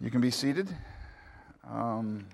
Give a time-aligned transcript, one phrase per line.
[0.00, 0.68] You can be seated.
[1.70, 2.26] Um,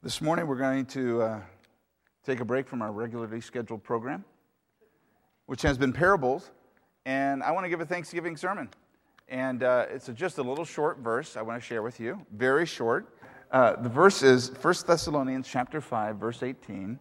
[0.00, 1.40] this morning we're going to uh,
[2.24, 4.24] take a break from our regularly scheduled program,
[5.46, 6.52] which has been parables,
[7.04, 8.70] and I want to give a Thanksgiving sermon.
[9.28, 12.24] And uh, it's a, just a little short verse I want to share with you,
[12.32, 13.08] very short.
[13.50, 16.96] Uh, the verse is 1 Thessalonians chapter 5, verse 18.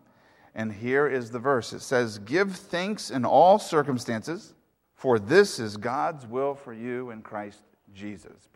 [0.56, 1.72] And here is the verse.
[1.72, 4.56] It says, Give thanks in all circumstances,
[4.96, 7.62] for this is God's will for you in Christ
[7.94, 8.50] Jesus.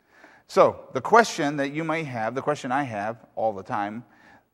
[0.47, 4.03] So, the question that you may have, the question I have all the time,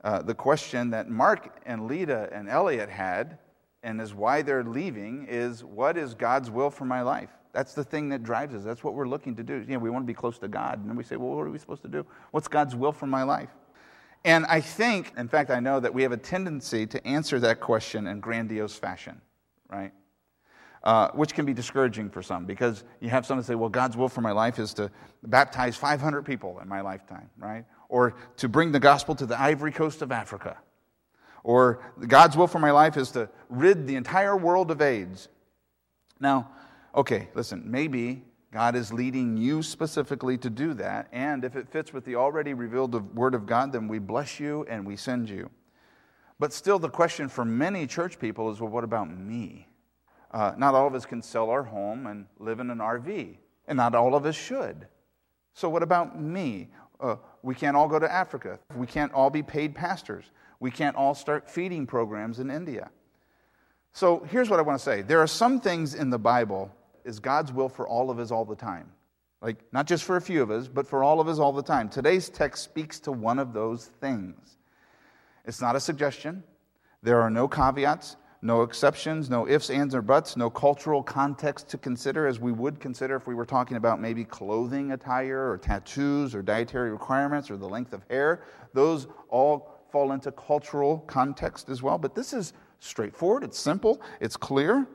[0.04, 3.40] uh, the question that Mark and Lita and Elliot had,
[3.84, 7.30] and is why they're leaving, is what is God's will for my life?
[7.54, 8.64] That's the thing that drives us.
[8.64, 9.56] That's what we're looking to do.
[9.56, 10.80] You know, we want to be close to God.
[10.80, 12.06] And then we say, well, what are we supposed to do?
[12.30, 13.50] What's God's will for my life?
[14.24, 17.60] And I think, in fact, I know that we have a tendency to answer that
[17.60, 19.22] question in grandiose fashion,
[19.70, 19.92] right?
[20.84, 23.98] Uh, which can be discouraging for some because you have some someone say, Well, God's
[23.98, 24.92] will for my life is to
[25.24, 27.66] baptize 500 people in my lifetime, right?
[27.90, 30.58] Or to bring the gospel to the ivory coast of Africa.
[31.44, 35.30] Or God's will for my life is to rid the entire world of AIDS.
[36.20, 36.52] Now,
[36.96, 41.08] okay, listen, maybe God is leading you specifically to do that.
[41.12, 44.66] And if it fits with the already revealed word of God, then we bless you
[44.70, 45.50] and we send you.
[46.40, 49.68] But still, the question for many church people is well, what about me?
[50.38, 53.76] Uh, not all of us can sell our home and live in an RV, and
[53.76, 54.86] not all of us should.
[55.56, 56.70] So, what about me?
[57.02, 58.60] Uh, we can't all go to Africa.
[58.76, 60.26] We can't all be paid pastors.
[60.60, 62.92] We can't all start feeding programs in India.
[63.94, 66.72] So, here's what I want to say there are some things in the Bible
[67.04, 68.92] is God's will for all of us all the time.
[69.42, 71.64] Like, not just for a few of us, but for all of us all the
[71.64, 71.90] time.
[71.90, 74.58] Today's text speaks to one of those things.
[75.46, 76.44] It's not a suggestion,
[77.02, 78.18] there are no caveats.
[78.42, 82.80] No exceptions, no ifs, ands, or buts, no cultural context to consider as we would
[82.80, 87.58] consider if we were talking about maybe clothing attire or tattoos or dietary requirements or
[87.58, 88.44] the length of hair.
[88.74, 91.98] Those all fall into cultural context as well.
[91.98, 94.88] But this is straightforward, it's simple, it's clear.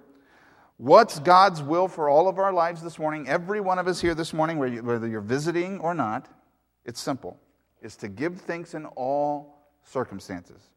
[0.77, 3.29] What's God's will for all of our lives this morning?
[3.29, 6.29] Every one of us here this morning, whether you're visiting or not,
[6.85, 7.39] it's simple.
[7.81, 10.72] Is to give thanks in all circumstances.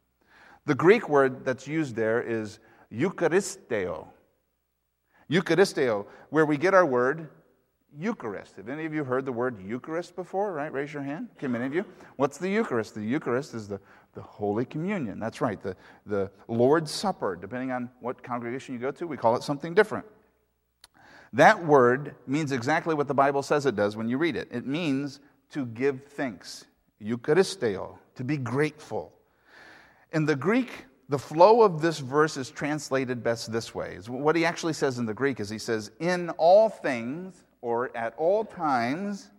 [0.66, 2.60] The Greek word that's used there is
[2.92, 4.08] Eucharisteo.
[5.30, 7.30] Eucharisteo, where we get our word
[7.98, 8.58] Eucharist.
[8.58, 10.54] Have any of you heard the word Eucharist before?
[10.54, 10.72] Right?
[10.72, 11.30] Raise your hand.
[11.38, 11.86] Okay, many of you.
[12.18, 12.96] What's the Eucharist?
[12.96, 13.80] The Eucharist is the,
[14.14, 15.20] the Holy Communion.
[15.20, 17.36] That's right, the, the Lord's Supper.
[17.36, 20.06] Depending on what congregation you go to, we call it something different.
[21.34, 24.50] That word means exactly what the Bible says it does when you read it.
[24.52, 25.20] It means
[25.52, 26.66] to give thanks.
[27.02, 29.14] Eucharisteo, to be grateful.
[30.16, 33.98] In the Greek, the flow of this verse is translated best this way.
[34.08, 38.16] What he actually says in the Greek is he says, In all things or at
[38.18, 39.30] all times,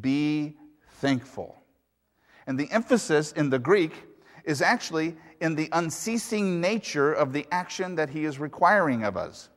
[0.00, 0.56] be
[1.00, 1.60] thankful.
[2.46, 3.92] And the emphasis in the Greek
[4.44, 9.48] is actually in the unceasing nature of the action that he is requiring of us.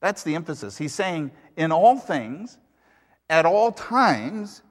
[0.00, 0.78] That's the emphasis.
[0.78, 2.56] He's saying, in all things,
[3.28, 4.62] at all times,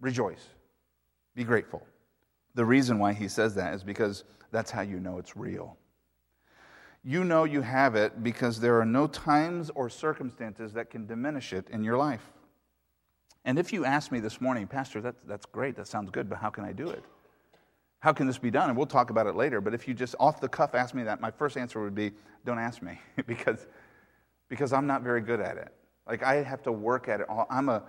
[0.00, 0.48] rejoice,
[1.34, 1.86] be grateful.
[2.54, 5.76] The reason why he says that is because that's how you know it's real.
[7.04, 11.52] You know you have it because there are no times or circumstances that can diminish
[11.52, 12.32] it in your life.
[13.44, 16.38] And if you ask me this morning, Pastor, that, that's great, that sounds good, but
[16.38, 17.02] how can I do it?
[18.00, 18.68] How can this be done?
[18.68, 21.02] And we'll talk about it later, but if you just off the cuff ask me
[21.04, 22.12] that, my first answer would be
[22.44, 23.66] don't ask me because,
[24.48, 25.72] because I'm not very good at it.
[26.06, 27.26] Like I have to work at it.
[27.50, 27.82] I'm a,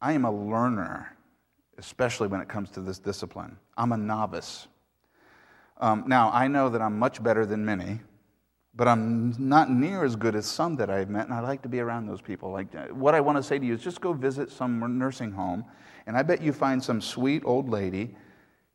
[0.00, 1.16] I am a learner,
[1.78, 3.56] especially when it comes to this discipline.
[3.76, 4.68] I'm a novice.
[5.80, 8.00] Um, now, I know that I'm much better than many,
[8.74, 11.68] but I'm not near as good as some that I've met, and I like to
[11.68, 12.50] be around those people.
[12.50, 15.32] Like, uh, what I want to say to you is just go visit some nursing
[15.32, 15.64] home,
[16.06, 18.16] and I bet you find some sweet old lady,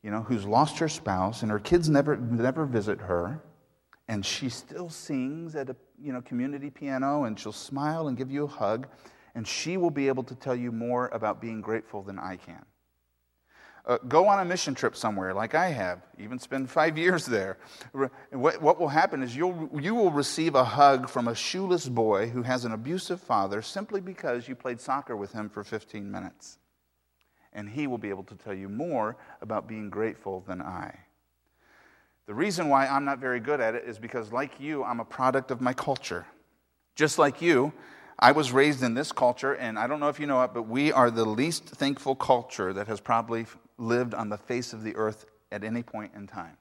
[0.01, 3.41] you know, who's lost her spouse, and her kids never, never visit her,
[4.07, 8.31] and she still sings at a you know, community piano, and she'll smile and give
[8.31, 8.87] you a hug,
[9.35, 12.65] and she will be able to tell you more about being grateful than I can.
[13.85, 17.57] Uh, go on a mission trip somewhere like I have, even spend five years there.
[18.31, 22.29] What, what will happen is you'll, you will receive a hug from a shoeless boy
[22.29, 26.59] who has an abusive father simply because you played soccer with him for 15 minutes.
[27.51, 30.97] And he will be able to tell you more about being grateful than I.
[32.25, 35.05] The reason why I'm not very good at it is because, like you, I'm a
[35.05, 36.25] product of my culture.
[36.95, 37.73] Just like you,
[38.17, 40.63] I was raised in this culture, and I don't know if you know it, but
[40.63, 43.45] we are the least thankful culture that has probably
[43.83, 46.57] lived on the face of the earth at any point in time.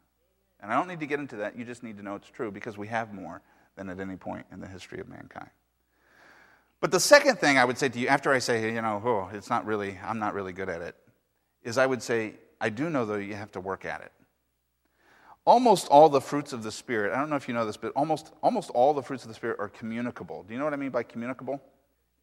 [0.61, 1.57] And I don't need to get into that.
[1.59, 3.43] You just need to know it's true because we have more
[3.77, 5.51] than at any point in the history of mankind.
[6.81, 9.31] But the second thing I would say to you after I say, you know, oh,
[9.33, 10.97] it's not really, I'm not really good at it,
[11.63, 14.13] is I would say, I do know though you have to work at it.
[15.45, 17.93] Almost all the fruits of the Spirit, I don't know if you know this, but
[17.97, 20.45] almost, almost all the fruits of the Spirit are communicable.
[20.45, 21.61] Do you know what I mean by communicable?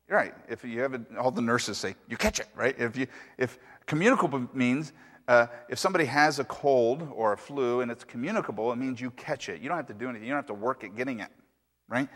[0.10, 0.34] Right.
[0.48, 2.76] If you have it, all the nurses say, you catch it, right?
[2.80, 3.06] If, you,
[3.38, 4.92] if communicable means
[5.28, 9.12] uh, if somebody has a cold or a flu and it's communicable, it means you
[9.12, 9.62] catch it.
[9.62, 11.30] You don't have to do anything, you don't have to work at getting it,
[11.88, 12.10] right?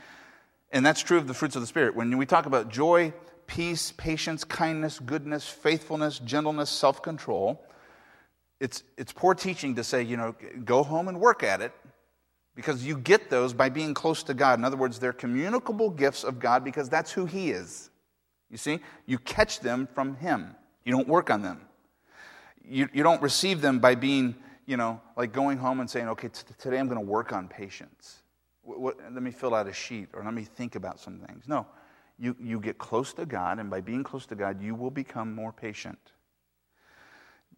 [0.71, 1.95] And that's true of the fruits of the Spirit.
[1.95, 3.13] When we talk about joy,
[3.45, 7.63] peace, patience, kindness, goodness, faithfulness, gentleness, self control,
[8.59, 10.35] it's, it's poor teaching to say, you know,
[10.65, 11.71] go home and work at it
[12.55, 14.59] because you get those by being close to God.
[14.59, 17.89] In other words, they're communicable gifts of God because that's who He is.
[18.49, 20.55] You see, you catch them from Him,
[20.85, 21.61] you don't work on them.
[22.65, 24.35] You, you don't receive them by being,
[24.65, 27.49] you know, like going home and saying, okay, t- today I'm going to work on
[27.49, 28.21] patience.
[28.61, 31.43] What, what, let me fill out a sheet or let me think about some things.
[31.45, 31.65] No,
[32.17, 35.35] you, you get close to God, and by being close to God, you will become
[35.35, 35.99] more patient.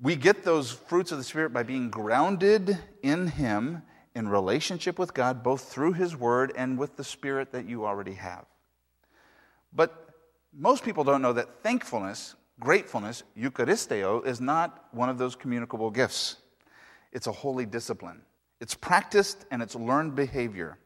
[0.01, 3.83] We get those fruits of the Spirit by being grounded in Him
[4.15, 8.13] in relationship with God, both through His Word and with the Spirit that you already
[8.13, 8.45] have.
[9.73, 10.09] But
[10.57, 16.37] most people don't know that thankfulness, gratefulness, Eucharisteo, is not one of those communicable gifts.
[17.11, 18.21] It's a holy discipline.
[18.61, 20.77] It's practiced and it's learned behavior,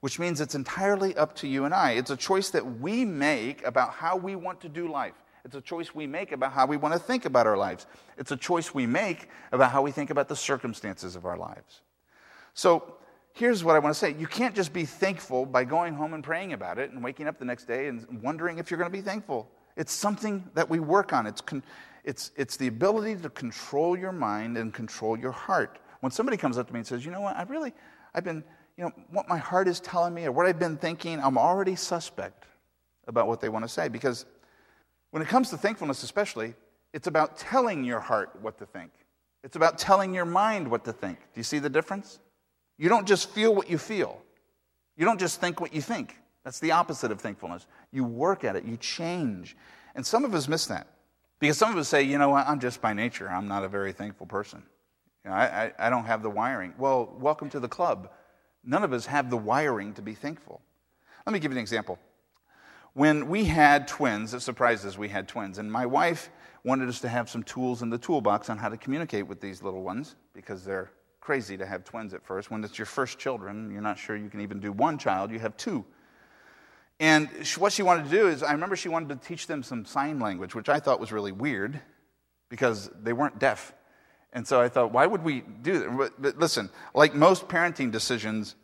[0.00, 1.92] which means it's entirely up to you and I.
[1.92, 5.14] It's a choice that we make about how we want to do life.
[5.44, 7.86] It's a choice we make about how we want to think about our lives.
[8.16, 11.81] It's a choice we make about how we think about the circumstances of our lives.
[12.54, 12.96] So
[13.34, 16.22] here's what I want to say you can't just be thankful by going home and
[16.22, 18.96] praying about it and waking up the next day and wondering if you're going to
[18.96, 19.50] be thankful.
[19.76, 21.26] It's something that we work on.
[21.26, 21.62] It's, con-
[22.04, 25.78] it's, it's the ability to control your mind and control your heart.
[26.00, 27.72] When somebody comes up to me and says, you know what, I really,
[28.14, 28.44] I've been,
[28.76, 31.74] you know, what my heart is telling me or what I've been thinking, I'm already
[31.74, 32.44] suspect
[33.06, 34.26] about what they want to say because
[35.10, 36.54] when it comes to thankfulness, especially,
[36.92, 38.90] it's about telling your heart what to think.
[39.44, 41.18] It's about telling your mind what to think.
[41.18, 42.18] Do you see the difference?
[42.82, 44.20] You don't just feel what you feel,
[44.96, 46.16] you don't just think what you think.
[46.42, 47.68] That's the opposite of thankfulness.
[47.92, 49.56] You work at it, you change.
[49.94, 50.88] And some of us miss that
[51.38, 53.68] because some of us say, you know what, I'm just by nature, I'm not a
[53.68, 54.64] very thankful person.
[55.24, 56.74] You know, I, I, I don't have the wiring.
[56.76, 58.10] Well, welcome to the club.
[58.64, 60.60] None of us have the wiring to be thankful.
[61.24, 62.00] Let me give you an example.
[62.94, 66.30] When we had twins, it surprised us we had twins, and my wife
[66.64, 69.62] wanted us to have some tools in the toolbox on how to communicate with these
[69.62, 70.90] little ones because they're
[71.22, 72.50] crazy to have twins at first.
[72.50, 75.38] When it's your first children, you're not sure you can even do one child, you
[75.38, 75.84] have two.
[77.00, 79.84] And what she wanted to do is, I remember she wanted to teach them some
[79.84, 81.80] sign language, which I thought was really weird
[82.48, 83.72] because they weren't deaf.
[84.32, 85.96] And so I thought, why would we do that?
[85.96, 88.56] But, but listen, like most parenting decisions,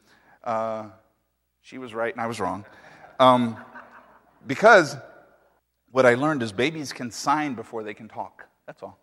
[0.45, 0.87] uh,
[1.63, 2.65] she was right and I was wrong.
[3.21, 3.57] Um,
[4.47, 4.97] because
[5.91, 8.47] what I learned is babies can sign before they can talk.
[8.67, 8.99] That's all.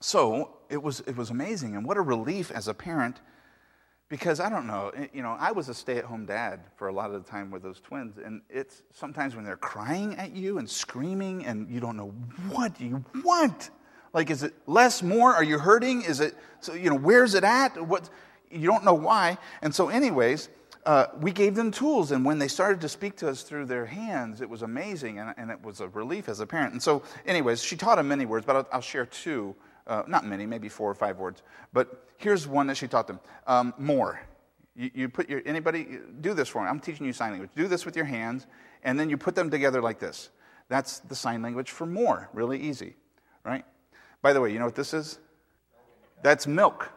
[0.00, 1.76] So it was, it was amazing.
[1.76, 3.20] And what a relief as a parent
[4.08, 6.92] because I don't know, you know, I was a stay at home dad for a
[6.92, 8.18] lot of the time with those twins.
[8.18, 12.14] And it's sometimes when they're crying at you and screaming and you don't know
[12.48, 13.70] what you want.
[14.12, 15.34] Like, is it less, more?
[15.34, 16.02] Are you hurting?
[16.02, 17.84] Is it, so, you know, where's it at?
[17.84, 18.08] What,
[18.50, 19.38] you don't know why.
[19.60, 20.48] And so, anyways,
[20.86, 23.84] uh, we gave them tools, and when they started to speak to us through their
[23.84, 26.72] hands, it was amazing, and, and it was a relief as a parent.
[26.72, 29.56] And so, anyways, she taught them many words, but I'll, I'll share two.
[29.86, 31.42] Uh, not many, maybe four or five words.
[31.72, 34.20] But here's one that she taught them um, more.
[34.74, 36.68] You, you, put your, anybody, do this for me.
[36.68, 37.50] I'm teaching you sign language.
[37.54, 38.46] Do this with your hands,
[38.82, 40.30] and then you put them together like this.
[40.68, 42.28] That's the sign language for more.
[42.32, 42.96] Really easy,
[43.44, 43.64] right?
[44.22, 45.18] By the way, you know what this is?
[46.22, 46.90] That's milk.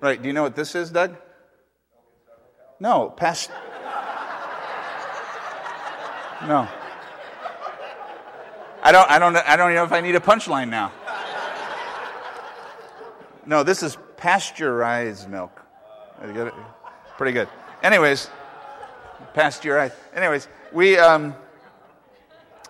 [0.00, 1.16] Right, do you know what this is, Doug?
[2.80, 3.50] No, past.
[6.42, 6.68] No.
[8.82, 10.92] I don't, I, don't, I don't know if I need a punchline now.
[13.46, 15.62] No, this is pasteurized milk.
[17.16, 17.48] Pretty good.
[17.82, 18.28] Anyways,
[19.34, 19.94] pasteurized.
[20.14, 21.34] Anyways, we, um,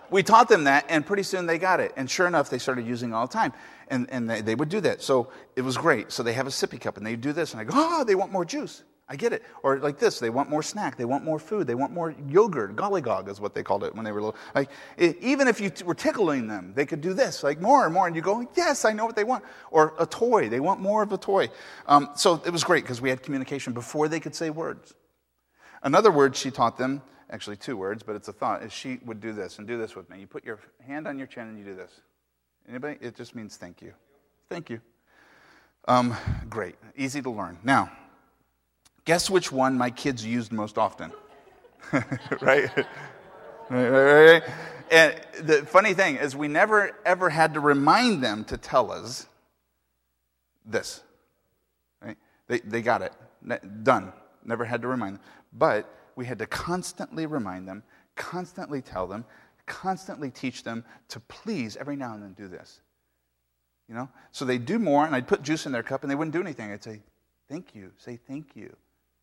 [0.09, 1.93] we taught them that, and pretty soon they got it.
[1.97, 3.53] And sure enough, they started using all the time.
[3.89, 5.01] And, and they, they would do that.
[5.01, 6.11] So it was great.
[6.11, 8.15] So they have a sippy cup, and they do this, and I go, oh, they
[8.15, 8.83] want more juice.
[9.09, 9.43] I get it.
[9.63, 12.75] Or like this, they want more snack, they want more food, they want more yogurt.
[12.75, 14.35] Gollygog is what they called it when they were little.
[14.53, 17.85] Like, it, even if you t- were tickling them, they could do this, like more
[17.85, 18.07] and more.
[18.07, 19.45] And you go, yes, I know what they want.
[19.71, 21.49] Or a toy, they want more of a toy.
[21.87, 24.93] Um, so it was great because we had communication before they could say words.
[25.83, 29.21] Another word she taught them, actually two words, but it's a thought, is she would
[29.21, 30.19] do this and do this with me.
[30.19, 31.91] You put your hand on your chin and you do this.
[32.67, 32.97] Anybody?
[32.99, 33.93] It just means thank you.
[34.49, 34.81] Thank you.
[35.87, 36.13] Um,
[36.49, 36.75] great.
[36.97, 37.57] Easy to learn.
[37.63, 37.89] Now,
[39.07, 41.13] Guess which one my kids used most often?
[42.41, 42.69] right?
[43.71, 49.27] and the funny thing is, we never ever had to remind them to tell us
[50.65, 51.03] this.
[52.01, 52.17] Right?
[52.49, 53.13] They, they got it.
[53.83, 54.11] Done.
[54.43, 55.21] Never had to remind them.
[55.53, 57.83] But we had to constantly remind them,
[58.15, 59.23] constantly tell them,
[59.65, 62.81] constantly teach them to please every now and then do this.
[63.87, 64.09] You know?
[64.33, 66.41] So they do more, and I'd put juice in their cup, and they wouldn't do
[66.41, 66.73] anything.
[66.73, 66.99] I'd say,
[67.47, 68.75] thank you, say thank you.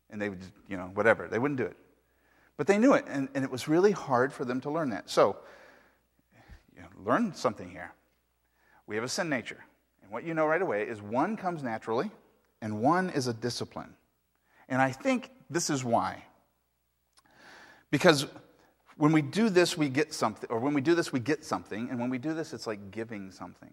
[0.09, 1.27] And they would, you know, whatever.
[1.27, 1.77] They wouldn't do it.
[2.57, 5.09] But they knew it, and, and it was really hard for them to learn that.
[5.09, 5.35] So,
[6.75, 7.93] you know, learn something here.
[8.87, 9.63] We have a sin nature.
[10.01, 12.11] And what you know right away is one comes naturally,
[12.61, 13.93] and one is a discipline.
[14.69, 16.23] And I think this is why.
[17.91, 18.25] Because
[18.97, 21.89] when we do this, we get something, or when we do this, we get something,
[21.89, 23.71] and when we do this, it's like giving something.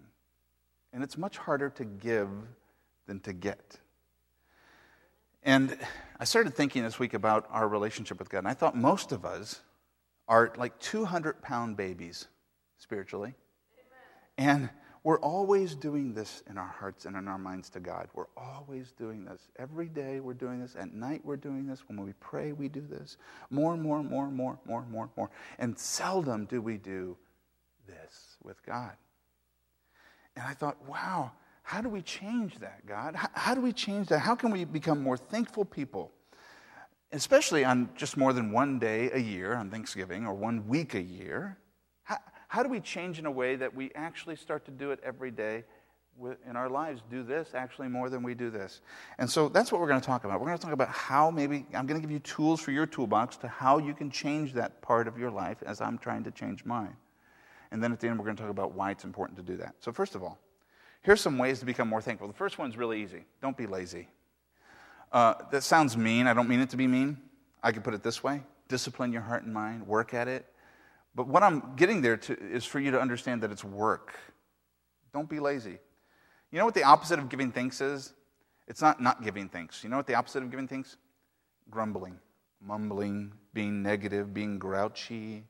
[0.93, 2.29] And it's much harder to give
[3.07, 3.79] than to get.
[5.43, 5.77] And
[6.21, 9.25] I started thinking this week about our relationship with God, and I thought most of
[9.25, 9.61] us
[10.29, 12.29] are like 200 pound babies
[12.79, 13.35] spiritually.
[14.39, 14.61] Amen.
[14.61, 14.71] And
[15.05, 18.09] we're always doing this in our hearts and in our minds to God.
[18.15, 19.49] We're always doing this.
[19.59, 20.77] Every day we're doing this.
[20.77, 21.81] At night we're doing this.
[21.89, 23.17] When we pray, we do this.
[23.51, 25.31] More and more and more and more, more and more and more.
[25.59, 27.17] And seldom do we do
[27.89, 28.93] this with God.
[30.37, 33.15] And I thought, wow, how do we change that, God?
[33.15, 34.19] How, how, do we change that?
[34.19, 36.13] How can we become more thankful people?
[37.13, 41.01] Especially on just more than one day a year on Thanksgiving or one week a
[41.01, 41.59] year.
[42.03, 45.01] How, how do we change in a way that we actually start to do it
[45.05, 45.65] every day
[46.49, 47.03] in our lives?
[47.11, 48.81] Do this actually more than we do this.
[49.19, 50.41] And so that's what we're going to talk about.
[50.41, 52.87] We're going to talk about how maybe, I'm going to give you tools for your
[52.87, 56.31] toolbox to how you can change that part of your life as I'm trying to
[56.31, 56.97] change mine.
[57.71, 59.57] And then at the end, we're going to talk about why it's important to do
[59.59, 59.77] that.
[59.81, 60.39] So, first of all,
[61.03, 62.27] here's some ways to become more thankful.
[62.29, 64.09] The first one's really easy don't be lazy.
[65.13, 66.27] Uh, that sounds mean.
[66.27, 67.19] I don't mean it to be mean.
[67.63, 70.47] I could put it this way discipline your heart and mind, work at it.
[71.15, 74.15] But what I'm getting there to is for you to understand that it's work.
[75.13, 75.79] Don't be lazy.
[76.51, 78.15] You know what the opposite of giving thanks is?
[78.67, 79.85] It's not not giving thanks.
[79.85, 80.97] You know what the opposite of giving thanks?
[81.71, 82.19] Grumbling,
[82.61, 85.45] mumbling, being negative, being grouchy,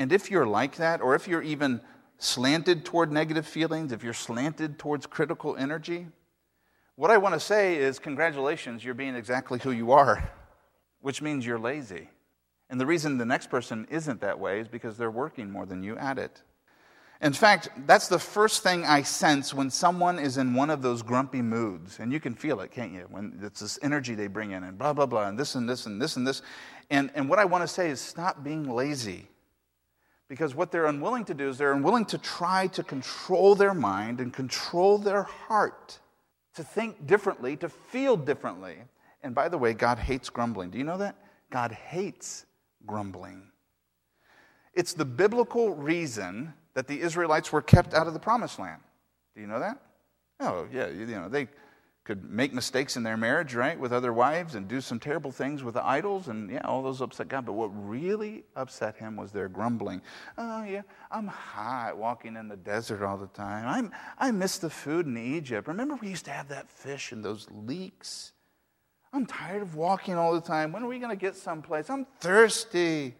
[0.00, 1.80] and if you're like that, or if you're even
[2.20, 6.06] slanted toward negative feelings, if you're slanted towards critical energy,
[6.94, 10.30] what I want to say is congratulations, you're being exactly who you are,
[11.00, 12.10] which means you're lazy.
[12.68, 15.82] And the reason the next person isn't that way is because they're working more than
[15.82, 16.42] you at it.
[17.22, 21.02] In fact, that's the first thing I sense when someone is in one of those
[21.02, 21.98] grumpy moods.
[22.00, 23.06] And you can feel it, can't you?
[23.10, 25.86] When it's this energy they bring in, and blah, blah, blah, and this and this
[25.86, 26.40] and this and this.
[26.90, 29.28] And, and what I want to say is stop being lazy.
[30.30, 34.20] Because what they're unwilling to do is they're unwilling to try to control their mind
[34.20, 35.98] and control their heart,
[36.54, 38.76] to think differently, to feel differently.
[39.24, 40.70] And by the way, God hates grumbling.
[40.70, 41.16] Do you know that?
[41.50, 42.46] God hates
[42.86, 43.42] grumbling.
[44.72, 48.80] It's the biblical reason that the Israelites were kept out of the promised land.
[49.34, 49.78] Do you know that?
[50.38, 51.48] Oh, yeah, you know, they
[52.10, 55.62] could make mistakes in their marriage, right, with other wives and do some terrible things
[55.62, 57.46] with the idols, and yeah, all those upset God.
[57.46, 60.02] But what really upset him was their grumbling.
[60.36, 63.68] Oh, yeah, I'm hot walking in the desert all the time.
[63.68, 65.68] I'm, I miss the food in Egypt.
[65.68, 68.32] Remember, we used to have that fish and those leeks?
[69.12, 70.72] I'm tired of walking all the time.
[70.72, 71.88] When are we going to get someplace?
[71.90, 73.14] I'm thirsty.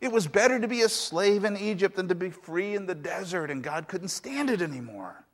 [0.00, 2.94] It was better to be a slave in Egypt than to be free in the
[2.96, 5.25] desert, and God couldn't stand it anymore.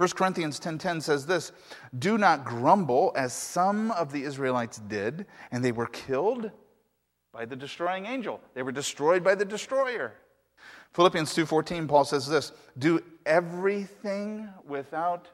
[0.00, 1.52] 1 Corinthians 10:10 says this,
[1.98, 6.50] "Do not grumble as some of the Israelites did, and they were killed
[7.32, 8.40] by the destroying angel.
[8.54, 10.14] They were destroyed by the destroyer."
[10.94, 15.28] Philippians 2:14 Paul says this, "Do everything without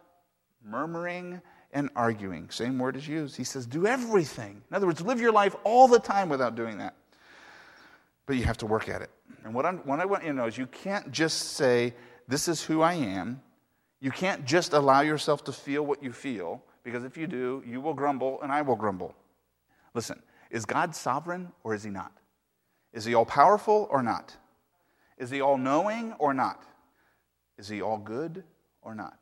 [0.64, 3.36] murmuring and arguing." Same word is used.
[3.36, 6.78] He says, "Do everything." In other words, live your life all the time without doing
[6.78, 6.96] that.
[8.26, 9.12] But you have to work at it.
[9.44, 11.94] And what, I'm, what I want you to know is you can't just say,
[12.26, 13.42] "This is who I am."
[14.00, 17.80] You can't just allow yourself to feel what you feel, because if you do, you
[17.80, 19.14] will grumble and I will grumble.
[19.94, 22.12] Listen, is God sovereign or is he not?
[22.92, 24.36] Is he all powerful or not?
[25.18, 26.62] Is he all knowing or not?
[27.58, 28.44] Is he all good
[28.82, 29.18] or not?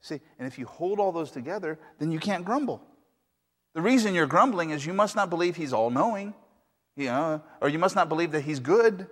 [0.00, 2.82] See, and if you hold all those together, then you can't grumble.
[3.74, 6.34] The reason you're grumbling is you must not believe he's all knowing,
[6.96, 9.06] you know, or you must not believe that he's good,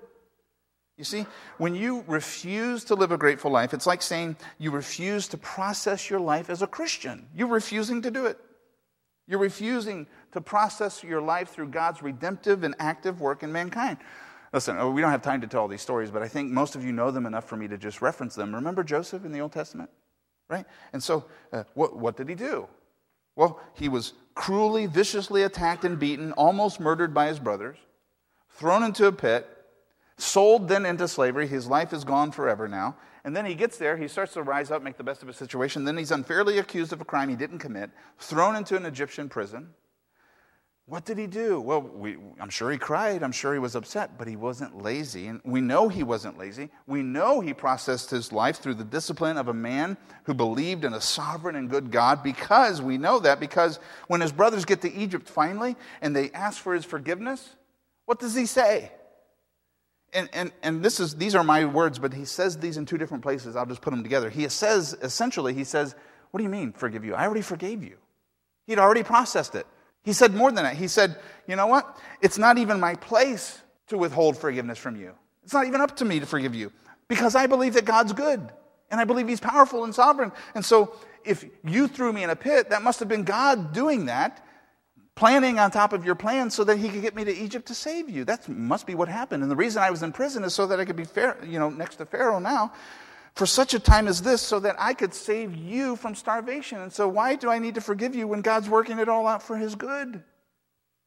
[0.97, 1.27] you see,
[1.59, 6.09] when you refuse to live a grateful life, it's like saying you refuse to process
[6.09, 7.27] your life as a Christian.
[7.35, 8.39] You're refusing to do it.
[9.29, 13.99] You're refusing to process your life through God's redemptive and active work in mankind.
[14.53, 16.77] Listen, oh, we don't have time to tell all these stories, but I think most
[16.77, 18.55] of you know them enough for me to just reference them.
[18.55, 19.91] Remember Joseph in the Old Testament?
[20.49, 20.65] Right?
[20.93, 22.69] And so, uh, what, what did he do?
[23.35, 27.77] Well, he was cruelly, viciously attacked and beaten, almost murdered by his brothers,
[28.49, 29.56] thrown into a pit,
[30.19, 31.47] sold then into slavery.
[31.47, 32.97] His life is gone forever now.
[33.25, 35.37] And then he gets there, he starts to rise up, make the best of his
[35.37, 35.85] situation.
[35.85, 39.71] Then he's unfairly accused of a crime he didn't commit, thrown into an Egyptian prison.
[40.89, 41.61] What did he do?
[41.61, 43.25] Well, we, I'm sure he cried.
[43.25, 45.27] I'm sure he was upset, but he wasn't lazy.
[45.27, 46.71] And we know he wasn't lazy.
[46.87, 50.95] We know he processed his life through the discipline of a man who believed in
[50.95, 54.95] a sovereign and good God because we know that because when his brothers get to
[54.95, 57.57] Egypt finally and they ask for his forgiveness,
[58.05, 58.93] what does he say?
[60.13, 62.97] And, and, and this is, these are my words, but he says these in two
[62.97, 63.57] different places.
[63.57, 64.31] I'll just put them together.
[64.31, 65.95] He says, essentially, he says,
[66.31, 67.15] What do you mean, forgive you?
[67.15, 67.97] I already forgave you.
[68.67, 69.67] He'd already processed it.
[70.03, 70.77] He said more than that.
[70.77, 71.99] He said, You know what?
[72.23, 75.13] It's not even my place to withhold forgiveness from you.
[75.45, 76.73] It's not even up to me to forgive you
[77.09, 78.51] because I believe that God's good
[78.91, 80.33] and I believe He's powerful and sovereign.
[80.55, 80.95] And so
[81.25, 84.46] if you threw me in a pit, that must have been God doing that,
[85.17, 87.75] planning on top of your plan so that He could get me to Egypt to
[87.75, 88.25] save you.
[88.25, 89.43] That must be what happened.
[89.43, 91.59] And the reason I was in prison is so that I could be fair, you
[91.59, 92.73] know, next to Pharaoh now
[93.37, 96.81] for such a time as this so that I could save you from starvation.
[96.81, 99.43] And so, why do I need to forgive you when God's working it all out
[99.43, 100.23] for his good?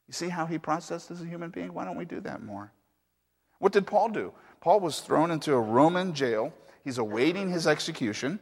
[0.07, 1.73] You see how he processed as a human being?
[1.73, 2.71] Why don't we do that more?
[3.57, 4.31] What did Paul do?
[4.61, 6.53] Paul was thrown into a Roman jail.
[6.83, 8.39] He's awaiting his execution.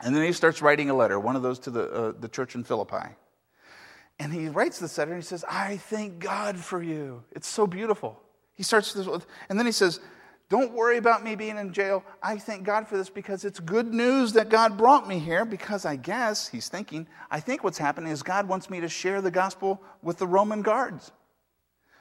[0.00, 2.54] And then he starts writing a letter, one of those to the, uh, the church
[2.54, 3.14] in Philippi.
[4.18, 7.22] And he writes this letter and he says, I thank God for you.
[7.32, 8.18] It's so beautiful.
[8.54, 10.00] He starts this, with, and then he says,
[10.48, 12.04] don't worry about me being in jail.
[12.22, 15.44] I thank God for this because it's good news that God brought me here.
[15.44, 19.20] Because I guess, he's thinking, I think what's happening is God wants me to share
[19.20, 21.10] the gospel with the Roman guards.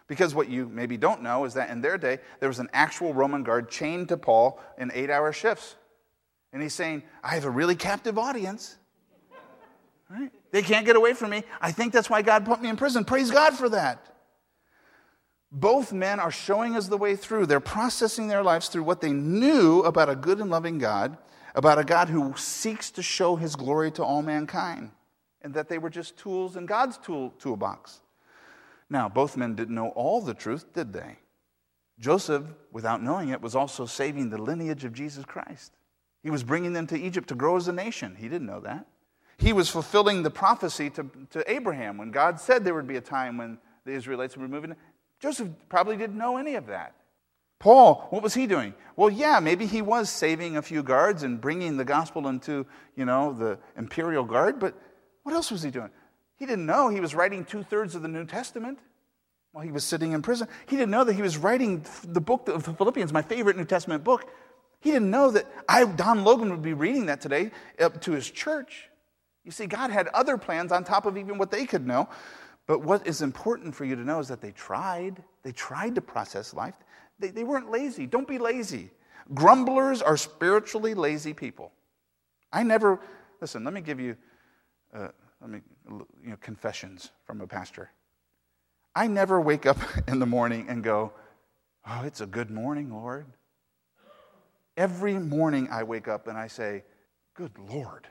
[0.07, 3.15] Because what you maybe don't know is that in their day, there was an actual
[3.15, 5.75] Roman guard chained to Paul in eight hour shifts.
[6.53, 8.77] And he's saying, I have a really captive audience.
[10.07, 10.31] Right?
[10.55, 11.43] They can't get away from me.
[11.59, 13.03] I think that's why God put me in prison.
[13.03, 14.15] Praise God for that.
[15.51, 17.47] Both men are showing us the way through.
[17.47, 21.17] They're processing their lives through what they knew about a good and loving God,
[21.55, 24.91] about a God who seeks to show his glory to all mankind,
[25.41, 27.99] and that they were just tools in God's tool, toolbox.
[28.89, 31.17] Now, both men didn't know all the truth, did they?
[31.99, 35.73] Joseph, without knowing it, was also saving the lineage of Jesus Christ.
[36.23, 38.15] He was bringing them to Egypt to grow as a nation.
[38.15, 38.87] He didn't know that.
[39.37, 43.01] He was fulfilling the prophecy to, to Abraham when God said there would be a
[43.01, 44.75] time when the Israelites would be moving.
[45.19, 46.95] Joseph probably didn't know any of that.
[47.59, 48.73] Paul, what was he doing?
[48.95, 53.05] Well, yeah, maybe he was saving a few guards and bringing the gospel into, you
[53.05, 54.75] know, the imperial guard, but
[55.23, 55.89] what else was he doing?
[56.37, 58.79] He didn't know he was writing two thirds of the New Testament
[59.51, 60.47] while he was sitting in prison.
[60.67, 63.65] He didn't know that he was writing the book of the Philippians, my favorite New
[63.65, 64.29] Testament book.
[64.81, 68.29] He didn't know that I, Don Logan, would be reading that today up to his
[68.29, 68.89] church.
[69.45, 72.09] You see, God had other plans on top of even what they could know.
[72.67, 75.23] But what is important for you to know is that they tried.
[75.43, 76.73] They tried to process life.
[77.19, 78.07] They, they weren't lazy.
[78.07, 78.89] Don't be lazy.
[79.33, 81.71] Grumblers are spiritually lazy people.
[82.51, 82.99] I never,
[83.39, 84.17] listen, let me give you,
[84.93, 85.09] uh,
[85.41, 85.61] let me,
[86.23, 87.91] you know, confessions from a pastor.
[88.95, 89.77] I never wake up
[90.07, 91.13] in the morning and go,
[91.87, 93.27] oh, it's a good morning, Lord.
[94.75, 96.83] Every morning I wake up and I say,
[97.35, 98.07] good Lord.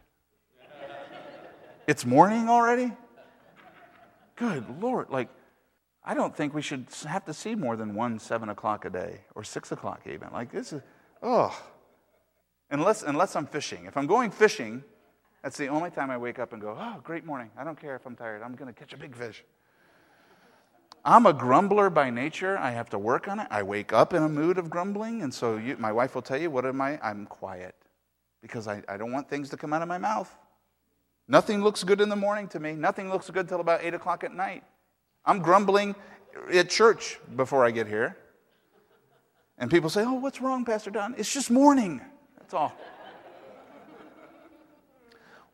[1.86, 2.92] It's morning already?
[4.36, 5.10] Good Lord.
[5.10, 5.28] Like,
[6.04, 9.20] I don't think we should have to see more than one seven o'clock a day
[9.34, 10.28] or six o'clock even.
[10.32, 10.82] Like, this is,
[11.22, 11.58] oh.
[12.70, 13.86] Unless, unless I'm fishing.
[13.86, 14.82] If I'm going fishing,
[15.42, 17.50] that's the only time I wake up and go, oh, great morning.
[17.56, 18.42] I don't care if I'm tired.
[18.42, 19.44] I'm going to catch a big fish.
[21.04, 22.56] I'm a grumbler by nature.
[22.56, 23.46] I have to work on it.
[23.50, 25.22] I wake up in a mood of grumbling.
[25.22, 26.98] And so you, my wife will tell you, what am I?
[27.02, 27.74] I'm quiet
[28.40, 30.34] because I, I don't want things to come out of my mouth.
[31.26, 32.72] Nothing looks good in the morning to me.
[32.72, 34.62] Nothing looks good till about 8 o'clock at night.
[35.24, 35.94] I'm grumbling
[36.52, 38.16] at church before I get here.
[39.56, 41.14] And people say, Oh, what's wrong, Pastor Don?
[41.16, 42.00] It's just morning.
[42.38, 42.72] That's all.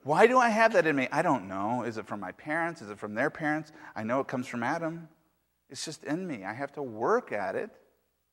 [0.02, 1.09] Why do I have that in me?
[1.12, 1.83] I don't know.
[1.83, 2.80] Is it from my parents?
[2.80, 3.70] Is it from their parents?
[3.94, 5.09] I know it comes from Adam.
[5.68, 6.44] It's just in me.
[6.44, 7.70] I have to work at it,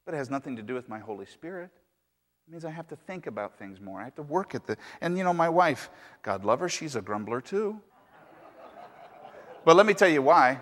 [0.06, 1.70] but it has nothing to do with my Holy Spirit.
[2.48, 4.00] It means I have to think about things more.
[4.00, 4.78] I have to work at the.
[5.02, 5.90] And you know, my wife,
[6.22, 7.82] God love her, she's a grumbler too.
[9.66, 10.62] But let me tell you why.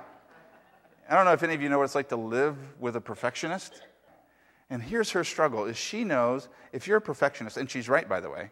[1.08, 3.02] I don't know if any of you know what it's like to live with a
[3.02, 3.84] perfectionist.
[4.72, 8.20] And here's her struggle is she knows if you're a perfectionist, and she's right by
[8.20, 8.50] the way,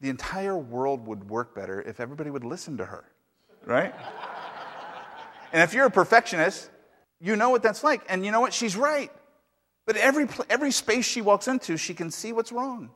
[0.00, 3.04] the entire world would work better if everybody would listen to her.
[3.64, 3.94] Right?
[5.52, 6.68] and if you're a perfectionist,
[7.20, 8.02] you know what that's like.
[8.08, 8.52] And you know what?
[8.52, 9.12] She's right.
[9.86, 12.90] But every, every space she walks into, she can see what's wrong.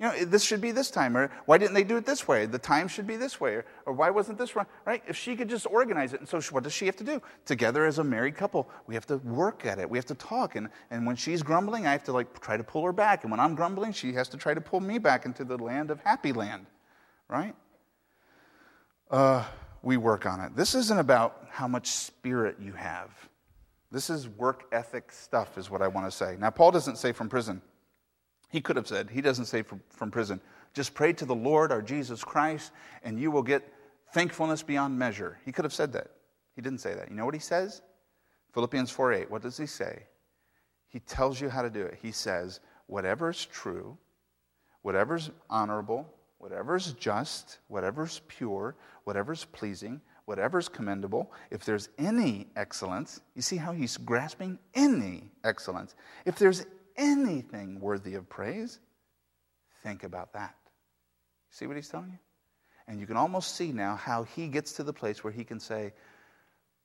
[0.00, 2.46] You know, this should be this time, or why didn't they do it this way?
[2.46, 4.64] The time should be this way, or, or why wasn't this wrong?
[4.86, 5.02] Right?
[5.06, 7.20] If she could just organize it, and so what does she have to do?
[7.44, 9.90] Together as a married couple, we have to work at it.
[9.90, 12.64] We have to talk, and, and when she's grumbling, I have to like try to
[12.64, 15.26] pull her back, and when I'm grumbling, she has to try to pull me back
[15.26, 16.64] into the land of happy land,
[17.28, 17.54] right?
[19.10, 19.44] Uh,
[19.82, 20.56] we work on it.
[20.56, 23.10] This isn't about how much spirit you have.
[23.92, 26.36] This is work ethic stuff, is what I want to say.
[26.38, 27.60] Now, Paul doesn't say from prison.
[28.50, 30.40] He could have said, he doesn't say from, from prison,
[30.72, 32.72] just pray to the Lord our Jesus Christ
[33.02, 33.72] and you will get
[34.12, 35.38] thankfulness beyond measure.
[35.44, 36.08] He could have said that.
[36.54, 37.08] He didn't say that.
[37.08, 37.82] You know what he says?
[38.52, 39.30] Philippians 4 8.
[39.30, 40.04] What does he say?
[40.88, 41.98] He tells you how to do it.
[42.02, 43.96] He says, whatever's true,
[44.82, 48.74] whatever's honorable, whatever's just, whatever's pure,
[49.04, 50.00] whatever's pleasing,
[50.30, 55.96] whatever's commendable, if there's any excellence, you see how he's grasping any excellence.
[56.24, 56.64] If there's
[56.96, 58.78] anything worthy of praise,
[59.82, 60.54] think about that.
[61.50, 62.18] See what he's telling you?
[62.86, 65.58] And you can almost see now how he gets to the place where he can
[65.58, 65.92] say,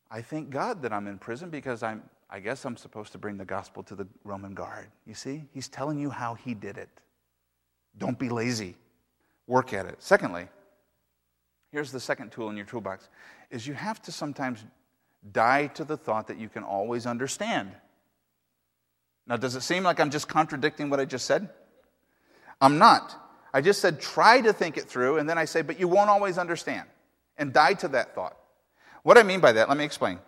[0.10, 3.38] I thank God that I'm in prison because I'm, I guess I'm supposed to bring
[3.38, 4.88] the gospel to the Roman guard.
[5.06, 5.44] You see?
[5.54, 6.90] He's telling you how he did it.
[8.00, 8.76] Don't be lazy.
[9.46, 10.02] Work at it.
[10.02, 10.48] Secondly,
[11.76, 13.10] here's the second tool in your toolbox
[13.52, 14.64] is you have to sometimes
[15.34, 17.70] die to the thought that you can always understand.
[19.28, 21.50] Now, does it seem like I'm just contradicting what I just said?
[22.62, 23.14] I'm not.
[23.54, 26.10] I just said try to think it through, and then I say, but you won't
[26.10, 26.88] always understand.
[27.38, 28.38] And die to that thought.
[29.04, 30.20] What I mean by that, let me explain,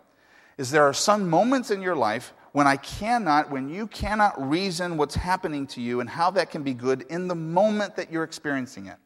[0.58, 4.98] is there are some moments in your life when I cannot, when you cannot reason
[4.98, 8.24] what's happening to you and how that can be good in the moment that you're
[8.24, 8.98] experiencing it.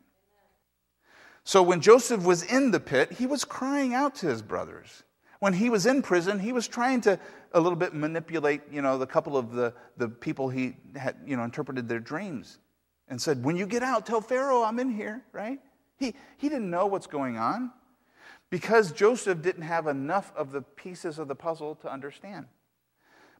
[1.44, 5.02] So when Joseph was in the pit, he was crying out to his brothers
[5.42, 7.18] when he was in prison, he was trying to
[7.50, 11.36] a little bit manipulate, you know, the couple of the, the people he had, you
[11.36, 12.60] know, interpreted their dreams
[13.08, 15.58] and said, when you get out, tell Pharaoh I'm in here, right?
[15.96, 17.72] He, he didn't know what's going on
[18.50, 22.46] because Joseph didn't have enough of the pieces of the puzzle to understand.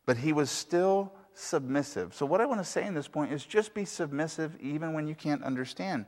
[0.05, 2.15] But he was still submissive.
[2.15, 5.07] So, what I want to say in this point is just be submissive even when
[5.07, 6.07] you can't understand.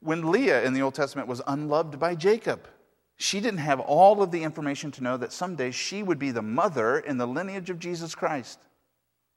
[0.00, 2.68] When Leah in the Old Testament was unloved by Jacob,
[3.16, 6.42] she didn't have all of the information to know that someday she would be the
[6.42, 8.60] mother in the lineage of Jesus Christ.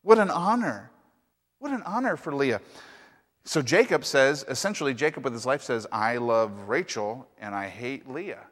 [0.04, 0.92] What an honor.
[1.60, 2.62] What an honor for Leah.
[3.44, 8.08] So Jacob says, essentially, Jacob with his life says, I love Rachel and I hate
[8.08, 8.46] Leah.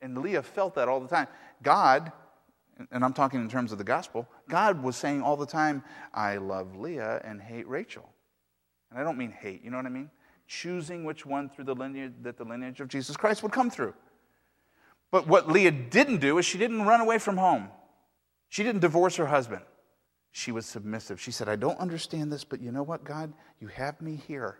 [0.00, 1.28] And Leah felt that all the time.
[1.62, 2.10] God,
[2.90, 6.36] and I'm talking in terms of the gospel, God was saying all the time, I
[6.38, 8.08] love Leah and hate Rachel.
[8.90, 10.10] And I don't mean hate, you know what I mean?
[10.48, 13.94] Choosing which one through the lineage that the lineage of Jesus Christ would come through.
[15.10, 17.68] But what Leah didn't do is she didn't run away from home.
[18.48, 19.62] She didn't divorce her husband.
[20.32, 21.20] She was submissive.
[21.20, 23.32] She said, I don't understand this, but you know what, God?
[23.60, 24.58] You have me here.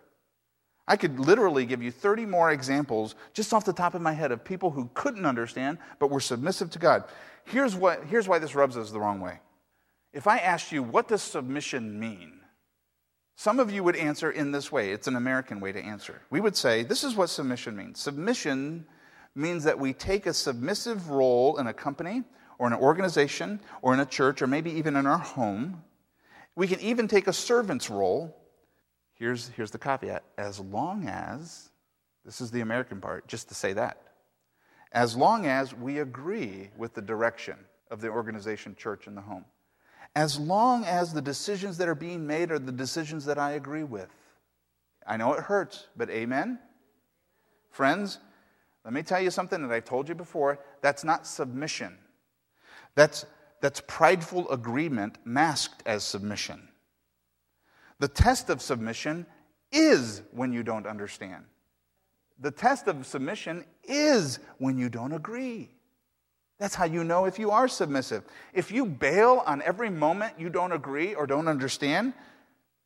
[0.87, 4.31] I could literally give you 30 more examples just off the top of my head
[4.31, 7.03] of people who couldn't understand but were submissive to God.
[7.45, 9.39] Here's, what, here's why this rubs us the wrong way.
[10.13, 12.38] If I asked you, what does submission mean?
[13.39, 14.91] Some of you would answer in this way.
[14.91, 16.21] It's an American way to answer.
[16.29, 17.97] We would say, this is what submission means.
[17.97, 18.85] Submission
[19.33, 22.25] means that we take a submissive role in a company
[22.57, 25.85] or an organization or in a church or maybe even in our home.
[26.57, 28.35] We can even take a servant's role.
[29.13, 31.69] Here's, here's the caveat as long as,
[32.25, 34.01] this is the American part, just to say that,
[34.91, 37.55] as long as we agree with the direction
[37.89, 39.45] of the organization, church, and the home.
[40.15, 43.83] As long as the decisions that are being made are the decisions that I agree
[43.83, 44.09] with.
[45.05, 46.59] I know it hurts, but amen?
[47.71, 48.19] Friends,
[48.83, 51.97] let me tell you something that I've told you before that's not submission.
[52.95, 53.25] That's,
[53.61, 56.67] that's prideful agreement masked as submission.
[57.99, 59.25] The test of submission
[59.71, 61.45] is when you don't understand.
[62.39, 65.69] The test of submission is when you don't agree.
[66.59, 68.23] That's how you know if you are submissive.
[68.53, 72.13] If you bail on every moment you don't agree or don't understand,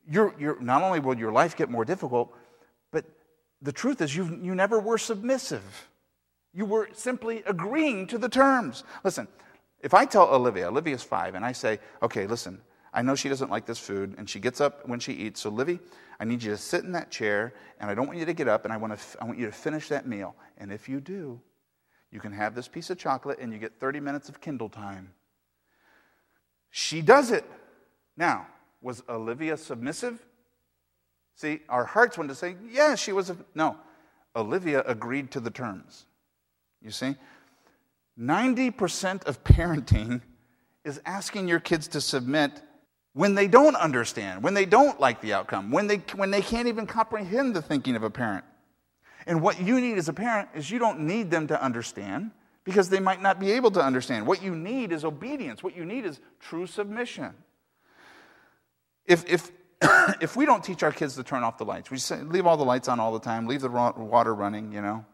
[0.07, 2.35] you're, you're, not only will your life get more difficult,
[2.91, 3.05] but
[3.61, 5.89] the truth is, you you never were submissive.
[6.53, 8.83] You were simply agreeing to the terms.
[9.03, 9.27] Listen,
[9.81, 12.61] if I tell Olivia, Olivia's five, and I say, okay, listen,
[12.93, 15.41] I know she doesn't like this food, and she gets up when she eats.
[15.41, 15.79] So, Livy,
[16.19, 18.47] I need you to sit in that chair, and I don't want you to get
[18.47, 20.35] up, and I want, to, I want you to finish that meal.
[20.59, 21.41] And if you do,
[22.13, 25.11] you can have this piece of chocolate, and you get 30 minutes of Kindle time.
[26.69, 27.43] She does it.
[28.15, 28.45] Now,
[28.83, 30.23] was Olivia submissive?
[31.35, 33.37] See, our hearts want to say, yeah, she was a.
[33.55, 33.77] No,
[34.35, 36.05] Olivia agreed to the terms.
[36.83, 37.15] You see?
[38.19, 40.21] 90% of parenting
[40.85, 42.61] is asking your kids to submit
[43.13, 46.67] when they don't understand, when they don't like the outcome, when they, when they can't
[46.67, 48.45] even comprehend the thinking of a parent.
[49.25, 52.31] And what you need as a parent is you don't need them to understand
[52.63, 54.25] because they might not be able to understand.
[54.25, 55.63] What you need is obedience.
[55.63, 57.33] What you need is true submission.
[59.05, 59.51] If, if,
[60.21, 62.57] if we don't teach our kids to turn off the lights, we say, leave all
[62.57, 65.05] the lights on all the time, leave the water running, you know.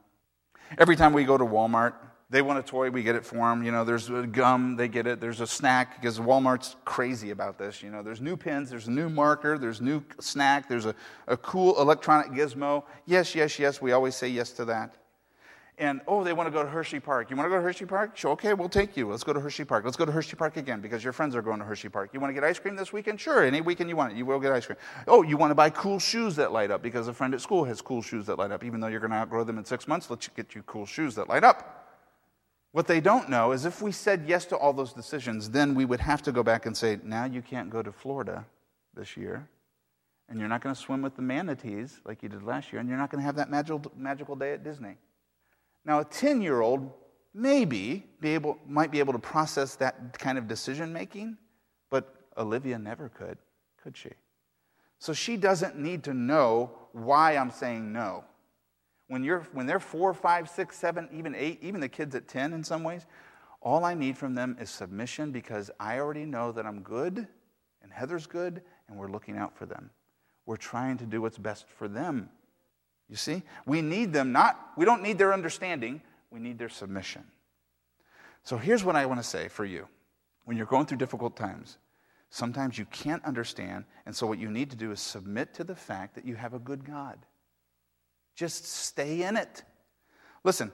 [0.77, 1.93] Every time we go to Walmart,
[2.31, 3.63] they want a toy, we get it for them.
[3.63, 5.19] You know, there's gum, they get it.
[5.19, 7.81] There's a snack because Walmart's crazy about this.
[7.81, 10.93] You know, there's new pens, there's a new marker, there's new snack, there's a,
[11.27, 12.83] a cool electronic gizmo.
[13.05, 13.81] Yes, yes, yes.
[13.81, 14.95] We always say yes to that.
[15.79, 17.31] And oh, they want to go to Hershey Park.
[17.31, 18.15] You want to go to Hershey Park?
[18.17, 19.09] Sure, okay, we'll take you.
[19.09, 19.85] Let's go to Hershey Park.
[19.85, 22.09] Let's go to Hershey Park again because your friends are going to Hershey Park.
[22.13, 23.19] You want to get ice cream this weekend?
[23.19, 24.77] Sure, any weekend you want it, you will get ice cream.
[25.07, 27.63] Oh, you want to buy cool shoes that light up because a friend at school
[27.63, 28.65] has cool shoes that light up.
[28.65, 31.15] Even though you're going to outgrow them in six months, let's get you cool shoes
[31.15, 31.78] that light up.
[32.71, 35.85] What they don't know is if we said yes to all those decisions, then we
[35.85, 38.45] would have to go back and say, now you can't go to Florida
[38.93, 39.47] this year,
[40.27, 42.87] and you're not going to swim with the manatees like you did last year, and
[42.87, 44.97] you're not going to have that magical, magical day at Disney.
[45.83, 46.91] Now, a 10 year old
[47.33, 51.37] maybe be able, might be able to process that kind of decision making,
[51.89, 53.37] but Olivia never could,
[53.81, 54.09] could she?
[54.99, 58.25] So she doesn't need to know why I'm saying no.
[59.09, 62.53] When, you're, when they're four, five, six, seven, even eight, even the kids at 10
[62.53, 63.07] in some ways,
[63.59, 67.27] all I need from them is submission because I already know that I'm good
[67.81, 69.89] and Heather's good and we're looking out for them.
[70.45, 72.29] We're trying to do what's best for them.
[73.09, 73.41] You see?
[73.65, 77.23] We need them not, we don't need their understanding, we need their submission.
[78.43, 79.87] So here's what I want to say for you.
[80.45, 81.79] When you're going through difficult times,
[82.29, 85.75] sometimes you can't understand, and so what you need to do is submit to the
[85.75, 87.17] fact that you have a good God.
[88.39, 89.63] Just stay in it.
[90.45, 90.71] Listen,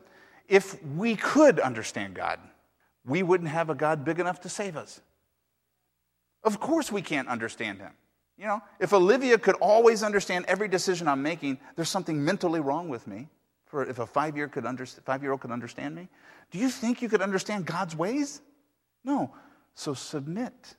[0.47, 2.39] if we could understand God,
[3.04, 5.01] we wouldn't have a God big enough to save us.
[6.43, 7.89] Of course, we can't understand Him.
[8.38, 12.88] You know, if Olivia could always understand every decision I'm making, there's something mentally wrong
[12.88, 13.30] with me.
[13.65, 16.08] For if a five year could under, five year old could understand me,
[16.51, 18.41] do you think you could understand God's ways?
[19.04, 19.34] No.
[19.73, 20.75] So submit.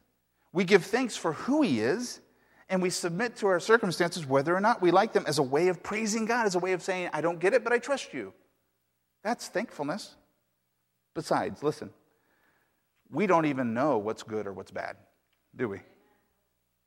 [0.53, 2.20] We give thanks for who He is,
[2.68, 5.68] and we submit to our circumstances whether or not we like them as a way
[5.68, 8.12] of praising God, as a way of saying, I don't get it, but I trust
[8.12, 8.33] you.
[9.22, 10.14] That's thankfulness.
[11.14, 11.90] Besides, listen,
[13.11, 14.96] we don't even know what's good or what's bad,
[15.55, 15.81] do we?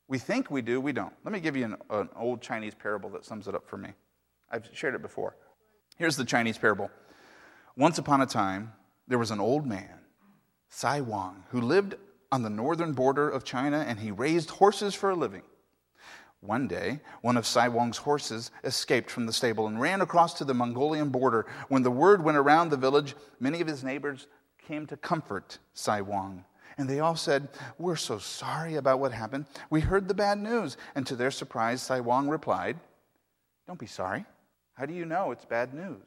[0.08, 1.14] We think we do, we don't.
[1.24, 3.90] Let me give you an, an old Chinese parable that sums it up for me.
[4.52, 5.36] I've shared it before.
[5.98, 6.90] Here's the Chinese parable.
[7.78, 8.74] Once upon a time,
[9.08, 10.00] there was an old man,
[10.68, 11.96] Sai Wang, who lived
[12.32, 15.44] on the northern border of China and he raised horses for a living.
[16.42, 20.46] One day, one of Sai Wang's horses escaped from the stable and ran across to
[20.46, 21.46] the Mongolian border.
[21.68, 24.28] When the word went around the village, many of his neighbors
[24.66, 26.46] came to comfort Sai Wang.
[26.78, 29.48] And they all said, We're so sorry about what happened.
[29.70, 30.78] We heard the bad news.
[30.96, 32.78] And to their surprise, Sai Wang replied,
[33.68, 34.24] Don't be sorry.
[34.76, 36.06] How do you know it's bad news?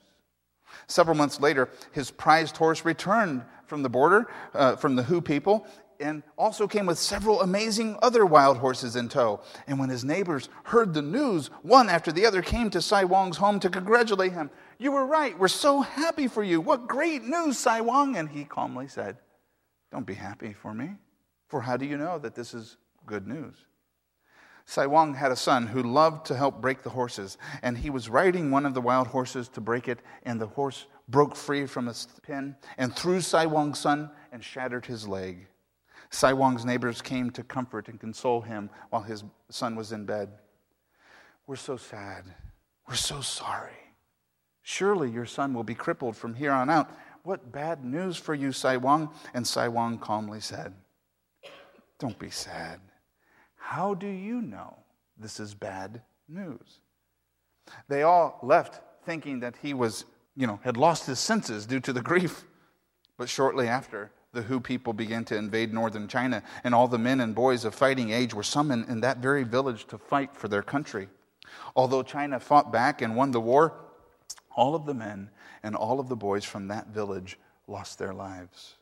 [0.86, 5.66] Several months later, his prized horse returned from the border, uh, from the Hu people,
[6.00, 9.40] and also came with several amazing other wild horses in tow.
[9.66, 13.36] And when his neighbors heard the news, one after the other came to Sai Wang's
[13.36, 14.50] home to congratulate him.
[14.78, 15.38] You were right.
[15.38, 16.60] We're so happy for you.
[16.60, 18.16] What great news, Sai Wang.
[18.16, 19.16] And he calmly said,
[19.90, 20.96] Don't be happy for me.
[21.48, 22.76] For how do you know that this is
[23.06, 23.54] good news?
[24.64, 28.08] Sai Wang had a son who loved to help break the horses, and he was
[28.08, 31.88] riding one of the wild horses to break it, and the horse broke free from
[31.88, 35.46] its pin and threw Sai Wang's son and shattered his leg.
[36.12, 40.28] Sai Wang's neighbors came to comfort and console him while his son was in bed.
[41.46, 42.24] We're so sad.
[42.86, 43.72] We're so sorry.
[44.60, 46.90] Surely your son will be crippled from here on out.
[47.24, 49.08] What bad news for you, Sai Wang?
[49.32, 50.74] And Sai Wang calmly said,
[51.98, 52.80] Don't be sad.
[53.56, 54.76] How do you know
[55.16, 56.80] this is bad news?
[57.88, 60.04] They all left thinking that he was,
[60.36, 62.44] you know, had lost his senses due to the grief.
[63.16, 67.20] But shortly after, the Hu people began to invade northern China, and all the men
[67.20, 70.62] and boys of fighting age were summoned in that very village to fight for their
[70.62, 71.08] country.
[71.76, 73.74] Although China fought back and won the war,
[74.56, 75.30] all of the men
[75.62, 78.76] and all of the boys from that village lost their lives.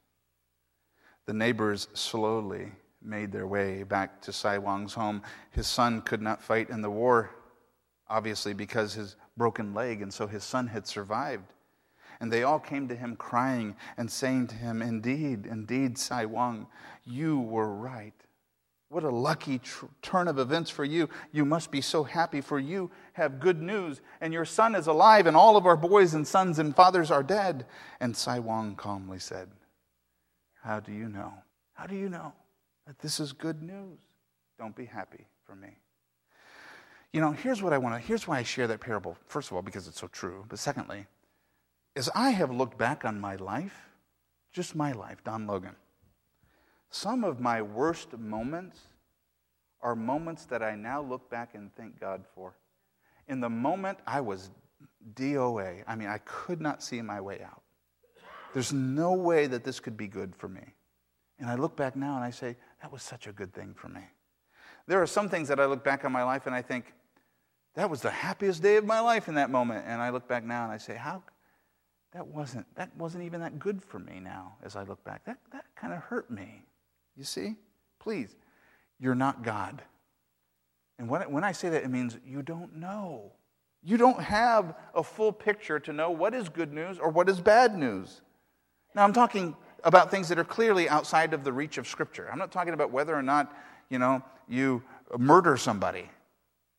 [1.26, 5.22] The neighbors slowly made their way back to Sai Wang's home.
[5.50, 7.30] His son could not fight in the war,
[8.08, 11.52] obviously, because his broken leg, and so his son had survived.
[12.20, 16.66] And they all came to him crying and saying to him, Indeed, indeed, Sai Wang,
[17.04, 18.12] you were right.
[18.90, 21.08] What a lucky tr- turn of events for you.
[21.32, 25.26] You must be so happy, for you have good news, and your son is alive,
[25.26, 27.66] and all of our boys and sons and fathers are dead.
[28.00, 29.48] And Sai Wang calmly said,
[30.62, 31.32] How do you know?
[31.72, 32.32] How do you know
[32.86, 33.98] that this is good news?
[34.60, 35.70] don't be happy for me.
[37.12, 39.16] You know, here's what I want to, here's why I share that parable.
[39.26, 40.44] First of all, because it's so true.
[40.48, 41.06] But secondly,
[41.96, 43.88] as I have looked back on my life,
[44.52, 45.76] just my life, Don Logan,
[46.90, 48.78] some of my worst moments
[49.82, 52.54] are moments that I now look back and thank God for.
[53.28, 54.50] In the moment, I was
[55.14, 55.84] DOA.
[55.86, 57.62] I mean, I could not see my way out.
[58.52, 60.74] There's no way that this could be good for me.
[61.38, 63.88] And I look back now and I say, that was such a good thing for
[63.88, 64.02] me.
[64.86, 66.92] There are some things that I look back on my life and I think,
[67.76, 69.84] that was the happiest day of my life in that moment.
[69.86, 71.22] And I look back now and I say, how?
[72.12, 75.24] That wasn't, that wasn't even that good for me now as I look back.
[75.26, 76.64] That, that kind of hurt me.
[77.16, 77.56] You see?
[78.00, 78.34] Please,
[78.98, 79.82] you're not God.
[80.98, 83.32] And when, when I say that, it means you don't know.
[83.82, 87.40] You don't have a full picture to know what is good news or what is
[87.40, 88.20] bad news.
[88.94, 92.28] Now, I'm talking about things that are clearly outside of the reach of Scripture.
[92.30, 93.56] I'm not talking about whether or not,
[93.88, 94.82] you know, you
[95.16, 96.10] murder somebody,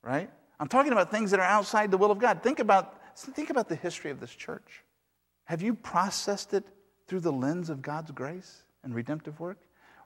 [0.03, 0.29] right?
[0.59, 2.43] I'm talking about things that are outside the will of God.
[2.43, 4.83] Think about, think about the history of this church.
[5.51, 6.63] Have you processed it
[7.09, 9.57] through the lens of God's grace and redemptive work?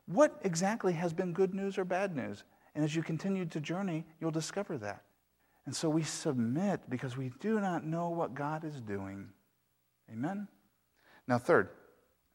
[0.07, 2.43] What exactly has been good news or bad news?
[2.73, 5.03] And as you continue to journey, you'll discover that.
[5.67, 9.29] And so we submit because we do not know what God is doing.
[10.11, 10.47] Amen?
[11.27, 11.69] Now, third,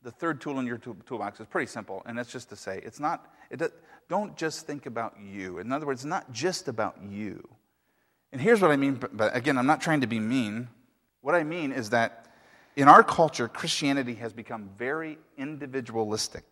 [0.05, 3.01] the third tool in your toolbox is pretty simple, and that's just to say it's
[3.01, 3.61] not, it,
[4.09, 5.59] don't just think about you.
[5.59, 7.49] In other words, not just about you.
[8.31, 10.69] And here's what I mean, but again, I'm not trying to be mean.
[11.23, 12.29] What I mean is that
[12.81, 16.45] in our culture, Christianity has become very individualistic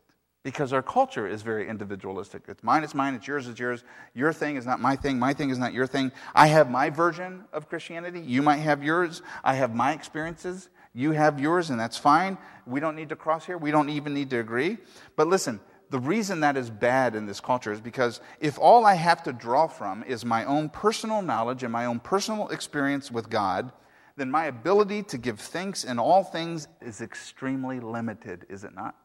[0.42, 2.42] because our culture is very individualistic.
[2.48, 3.82] It's mine, it's mine, it's yours, it's yours.
[4.12, 6.12] Your thing is not my thing, my thing is not your thing.
[6.34, 9.22] I have my version of Christianity, you might have yours.
[9.42, 12.36] I have my experiences, you have yours, and that's fine.
[12.66, 13.56] We don't need to cross here.
[13.56, 14.76] We don't even need to agree.
[15.16, 18.96] But listen, the reason that is bad in this culture is because if all I
[18.96, 23.30] have to draw from is my own personal knowledge and my own personal experience with
[23.30, 23.72] God,
[24.18, 28.96] then my ability to give thanks in all things is extremely limited, is it not?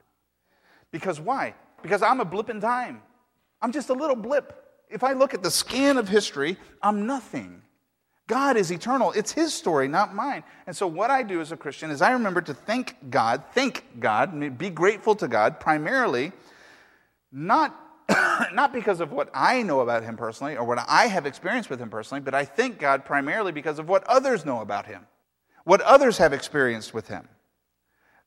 [0.91, 1.56] Because why?
[1.82, 3.02] Because I'm a blip in time.
[3.62, 4.60] I'm just a little blip.
[4.89, 7.62] If I look at the scan of history, I'm nothing.
[8.28, 9.12] God is eternal.
[9.12, 10.43] It's His story, not mine.
[10.65, 13.84] And so, what I do as a Christian is I remember to thank God, thank
[13.99, 16.32] God, be grateful to God primarily,
[17.32, 17.76] not,
[18.54, 21.80] not because of what I know about Him personally or what I have experienced with
[21.80, 25.06] Him personally, but I thank God primarily because of what others know about Him,
[25.63, 27.28] what others have experienced with Him.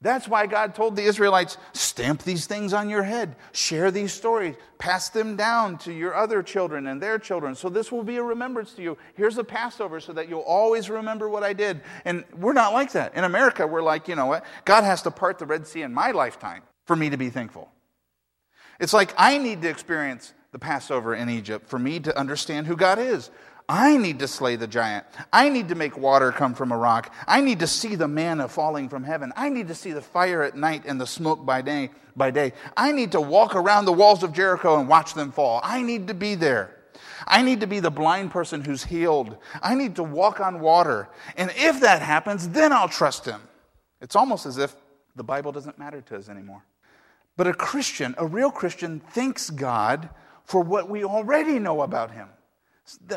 [0.02, 4.54] That's why God told the Israelites stamp these things on your head, share these stories,
[4.78, 7.54] pass them down to your other children and their children.
[7.54, 8.98] So this will be a remembrance to you.
[9.14, 11.80] Here's a Passover so that you'll always remember what I did.
[12.04, 13.16] And we're not like that.
[13.16, 14.44] In America, we're like, you know what?
[14.66, 17.70] God has to part the Red Sea in my lifetime for me to be thankful.
[18.80, 22.76] It's like I need to experience the Passover in Egypt for me to understand who
[22.76, 23.30] God is.
[23.68, 25.04] I need to slay the giant.
[25.32, 27.12] I need to make water come from a rock.
[27.26, 29.32] I need to see the manna falling from heaven.
[29.36, 31.90] I need to see the fire at night and the smoke by day.
[32.14, 32.52] By day.
[32.76, 35.60] I need to walk around the walls of Jericho and watch them fall.
[35.64, 36.76] I need to be there.
[37.26, 39.36] I need to be the blind person who's healed.
[39.60, 41.08] I need to walk on water.
[41.36, 43.40] And if that happens, then I'll trust him.
[44.00, 44.74] It's almost as if
[45.16, 46.62] the Bible doesn't matter to us anymore.
[47.36, 50.08] But a Christian, a real Christian, thanks God
[50.44, 52.28] for what we already know about him.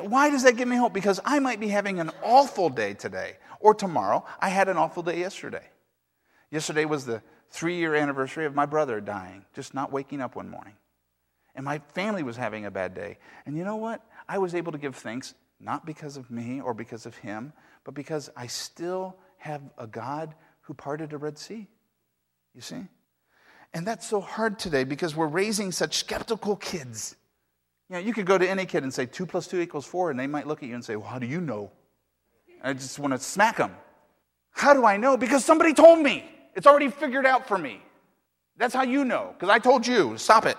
[0.01, 0.93] Why does that give me hope?
[0.93, 4.25] Because I might be having an awful day today or tomorrow.
[4.39, 5.63] I had an awful day yesterday.
[6.49, 10.49] Yesterday was the three year anniversary of my brother dying, just not waking up one
[10.49, 10.73] morning.
[11.55, 13.17] And my family was having a bad day.
[13.45, 14.03] And you know what?
[14.27, 17.53] I was able to give thanks, not because of me or because of him,
[17.83, 21.67] but because I still have a God who parted a Red Sea.
[22.55, 22.87] You see?
[23.73, 27.15] And that's so hard today because we're raising such skeptical kids.
[27.89, 30.11] You know, you could go to any kid and say 2 plus 2 equals 4,
[30.11, 31.71] and they might look at you and say, Well, how do you know?
[32.63, 33.75] I just want to smack them.
[34.51, 35.17] How do I know?
[35.17, 36.25] Because somebody told me.
[36.55, 37.81] It's already figured out for me.
[38.57, 40.17] That's how you know, because I told you.
[40.17, 40.57] Stop it.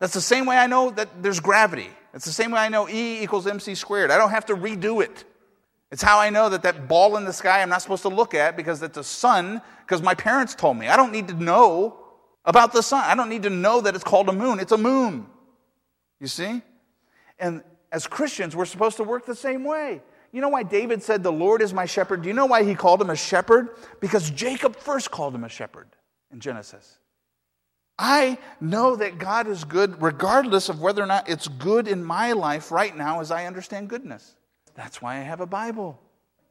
[0.00, 1.90] That's the same way I know that there's gravity.
[2.12, 4.10] It's the same way I know E equals mc squared.
[4.10, 5.24] I don't have to redo it.
[5.92, 8.34] It's how I know that that ball in the sky I'm not supposed to look
[8.34, 10.88] at because it's a sun, because my parents told me.
[10.88, 12.01] I don't need to know
[12.44, 13.04] about the sun.
[13.04, 14.60] I don't need to know that it's called a moon.
[14.60, 15.26] It's a moon.
[16.20, 16.62] You see?
[17.38, 20.02] And as Christians, we're supposed to work the same way.
[20.32, 22.22] You know why David said, The Lord is my shepherd?
[22.22, 23.68] Do you know why he called him a shepherd?
[24.00, 25.88] Because Jacob first called him a shepherd
[26.32, 26.98] in Genesis.
[27.98, 32.32] I know that God is good regardless of whether or not it's good in my
[32.32, 34.34] life right now as I understand goodness.
[34.74, 36.00] That's why I have a Bible.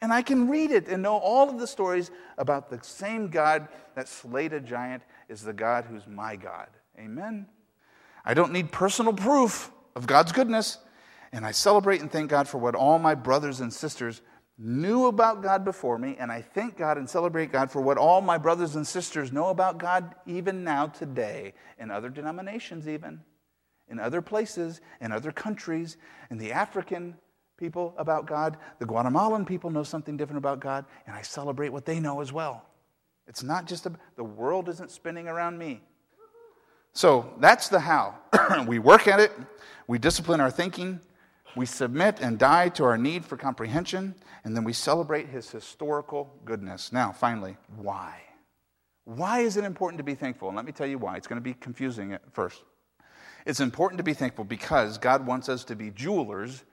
[0.01, 3.67] And I can read it and know all of the stories about the same God
[3.95, 6.69] that slayed a giant is the God who's my God.
[6.97, 7.45] Amen.
[8.25, 10.79] I don't need personal proof of God's goodness,
[11.31, 14.21] and I celebrate and thank God for what all my brothers and sisters
[14.57, 18.21] knew about God before me, and I thank God and celebrate God for what all
[18.21, 23.21] my brothers and sisters know about God even now today, in other denominations, even,
[23.87, 25.97] in other places, in other countries,
[26.29, 27.15] in the African
[27.61, 31.85] people about God, the Guatemalan people know something different about God, and I celebrate what
[31.85, 32.65] they know as well.
[33.27, 35.79] It's not just a, the world isn't spinning around me.
[36.93, 38.15] So that's the how.
[38.67, 39.31] we work at it,
[39.87, 40.99] we discipline our thinking,
[41.55, 46.33] we submit and die to our need for comprehension, and then we celebrate his historical
[46.43, 46.91] goodness.
[46.91, 48.21] Now, finally, why?
[49.05, 50.47] Why is it important to be thankful?
[50.47, 51.15] And let me tell you why.
[51.15, 52.63] It's going to be confusing at first.
[53.45, 56.63] It's important to be thankful because God wants us to be jewelers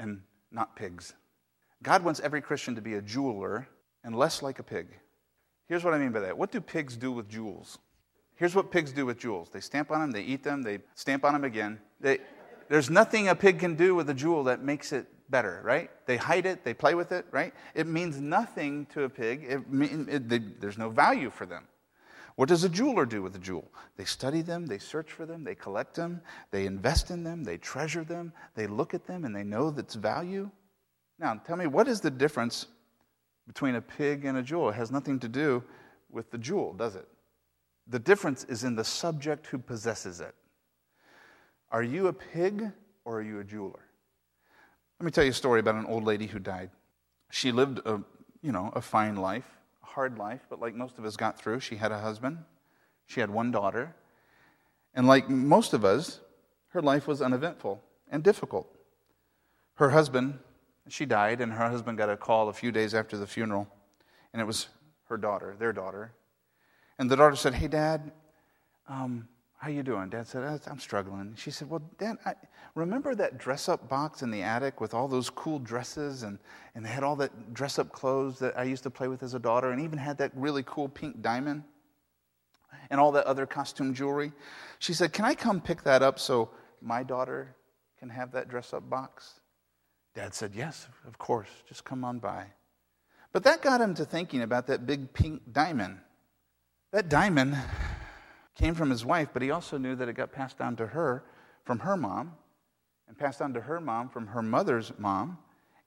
[0.00, 1.14] and not pigs.
[1.82, 3.68] God wants every Christian to be a jeweler
[4.04, 4.88] and less like a pig.
[5.68, 6.36] Here's what I mean by that.
[6.36, 7.78] What do pigs do with jewels?
[8.36, 11.24] Here's what pigs do with jewels they stamp on them, they eat them, they stamp
[11.24, 11.80] on them again.
[12.00, 12.18] They,
[12.68, 15.90] there's nothing a pig can do with a jewel that makes it better, right?
[16.06, 17.52] They hide it, they play with it, right?
[17.74, 19.44] It means nothing to a pig.
[19.44, 19.60] It,
[20.08, 21.66] it, they, there's no value for them.
[22.38, 23.68] What does a jeweler do with a jewel?
[23.96, 26.20] They study them, they search for them, they collect them,
[26.52, 29.96] they invest in them, they treasure them, they look at them, and they know its
[29.96, 30.48] value.
[31.18, 32.66] Now, tell me, what is the difference
[33.48, 34.68] between a pig and a jewel?
[34.68, 35.64] It has nothing to do
[36.12, 37.08] with the jewel, does it?
[37.88, 40.36] The difference is in the subject who possesses it.
[41.72, 42.70] Are you a pig
[43.04, 43.82] or are you a jeweler?
[45.00, 46.70] Let me tell you a story about an old lady who died.
[47.32, 48.00] She lived a,
[48.42, 49.57] you know, a fine life,
[49.94, 52.38] hard life, but like most of us got through, she had a husband,
[53.06, 53.94] she had one daughter,
[54.94, 56.20] and like most of us,
[56.68, 58.68] her life was uneventful and difficult.
[59.74, 60.38] Her husband,
[60.88, 63.68] she died, and her husband got a call a few days after the funeral,
[64.32, 64.68] and it was
[65.08, 66.12] her daughter, their daughter.
[66.98, 68.12] And the daughter said, Hey, Dad,
[68.88, 69.28] um,
[69.58, 70.08] how you doing?
[70.08, 71.34] Dad said, uh, I'm struggling.
[71.36, 72.34] She said, Well, Dad, I,
[72.76, 76.38] remember that dress-up box in the attic with all those cool dresses and,
[76.76, 79.38] and they had all that dress-up clothes that I used to play with as a
[79.40, 81.64] daughter and even had that really cool pink diamond
[82.90, 84.32] and all that other costume jewelry?
[84.78, 86.50] She said, Can I come pick that up so
[86.80, 87.56] my daughter
[87.98, 89.40] can have that dress-up box?
[90.14, 91.50] Dad said, Yes, of course.
[91.68, 92.46] Just come on by.
[93.32, 95.98] But that got him to thinking about that big pink diamond.
[96.92, 97.56] That diamond
[98.58, 101.24] came from his wife, but he also knew that it got passed down to her
[101.64, 102.32] from her mom,
[103.06, 105.38] and passed on to her mom from her mother's mom,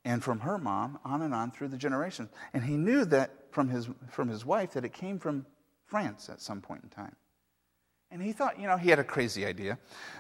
[0.04, 2.30] and from her mom on and on through the generations.
[2.54, 5.46] And he knew that from his, from his wife that it came from
[5.86, 7.16] France at some point in time.
[8.10, 9.78] And he thought, you know, he had a crazy idea.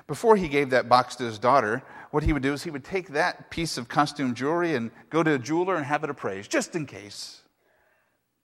[0.07, 2.85] Before he gave that box to his daughter, what he would do is he would
[2.85, 6.49] take that piece of costume jewelry and go to a jeweler and have it appraised,
[6.49, 7.40] just in case.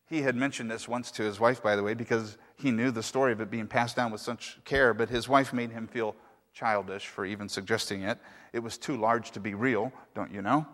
[0.07, 3.03] He had mentioned this once to his wife, by the way, because he knew the
[3.03, 6.15] story of it being passed down with such care, but his wife made him feel
[6.53, 8.17] childish for even suggesting it.
[8.53, 10.65] It was too large to be real, don't you know?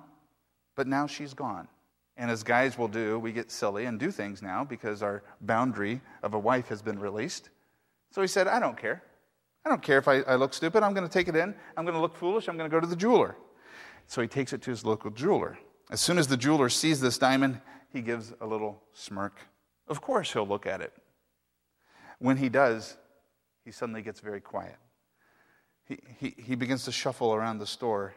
[0.75, 1.67] But now she's gone.
[2.15, 5.99] And as guys will do, we get silly and do things now because our boundary
[6.21, 7.49] of a wife has been released.
[8.11, 9.01] So he said, I don't care.
[9.65, 10.83] I don't care if I, I look stupid.
[10.83, 11.55] I'm going to take it in.
[11.75, 12.47] I'm going to look foolish.
[12.47, 13.35] I'm going to go to the jeweler.
[14.05, 15.57] So he takes it to his local jeweler.
[15.89, 17.59] As soon as the jeweler sees this diamond,
[17.93, 19.39] he gives a little smirk.
[19.87, 20.91] Of course, he'll look at it.
[22.17, 22.97] When he does,
[23.63, 24.77] he suddenly gets very quiet.
[25.87, 28.15] He, he, he begins to shuffle around the store.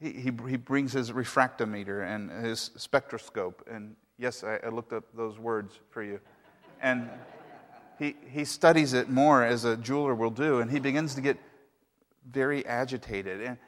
[0.00, 3.66] He, he, he brings his refractometer and his spectroscope.
[3.70, 6.20] And yes, I, I looked up those words for you.
[6.80, 7.08] And
[7.98, 10.60] he, he studies it more as a jeweler will do.
[10.60, 11.38] And he begins to get
[12.28, 13.40] very agitated.
[13.42, 13.58] And,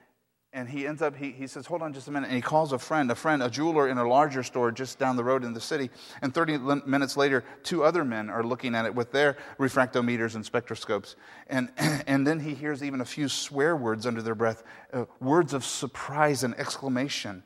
[0.52, 2.26] and he ends up, he, he says, Hold on just a minute.
[2.26, 5.16] And he calls a friend, a friend, a jeweler in a larger store just down
[5.16, 5.90] the road in the city.
[6.22, 10.44] And 30 minutes later, two other men are looking at it with their refractometers and
[10.44, 11.14] spectroscopes.
[11.46, 15.54] And, and then he hears even a few swear words under their breath uh, words
[15.54, 17.44] of surprise and exclamation,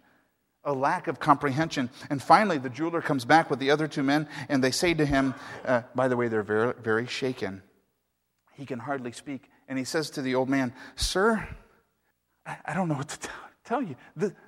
[0.64, 1.90] a lack of comprehension.
[2.08, 5.04] And finally, the jeweler comes back with the other two men, and they say to
[5.04, 5.34] him,
[5.66, 7.62] uh, By the way, they're very, very shaken.
[8.54, 9.50] He can hardly speak.
[9.68, 11.46] And he says to the old man, Sir,
[12.46, 13.28] I don't know what to
[13.64, 13.96] tell you.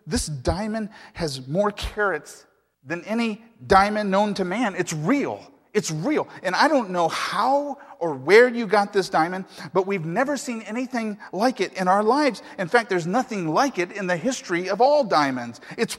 [0.06, 2.46] This diamond has more carats
[2.84, 4.74] than any diamond known to man.
[4.76, 5.40] It's real.
[5.72, 6.28] It's real.
[6.42, 9.44] And I don't know how or where you got this diamond,
[9.74, 12.42] but we've never seen anything like it in our lives.
[12.58, 15.60] In fact, there's nothing like it in the history of all diamonds.
[15.76, 15.98] It's,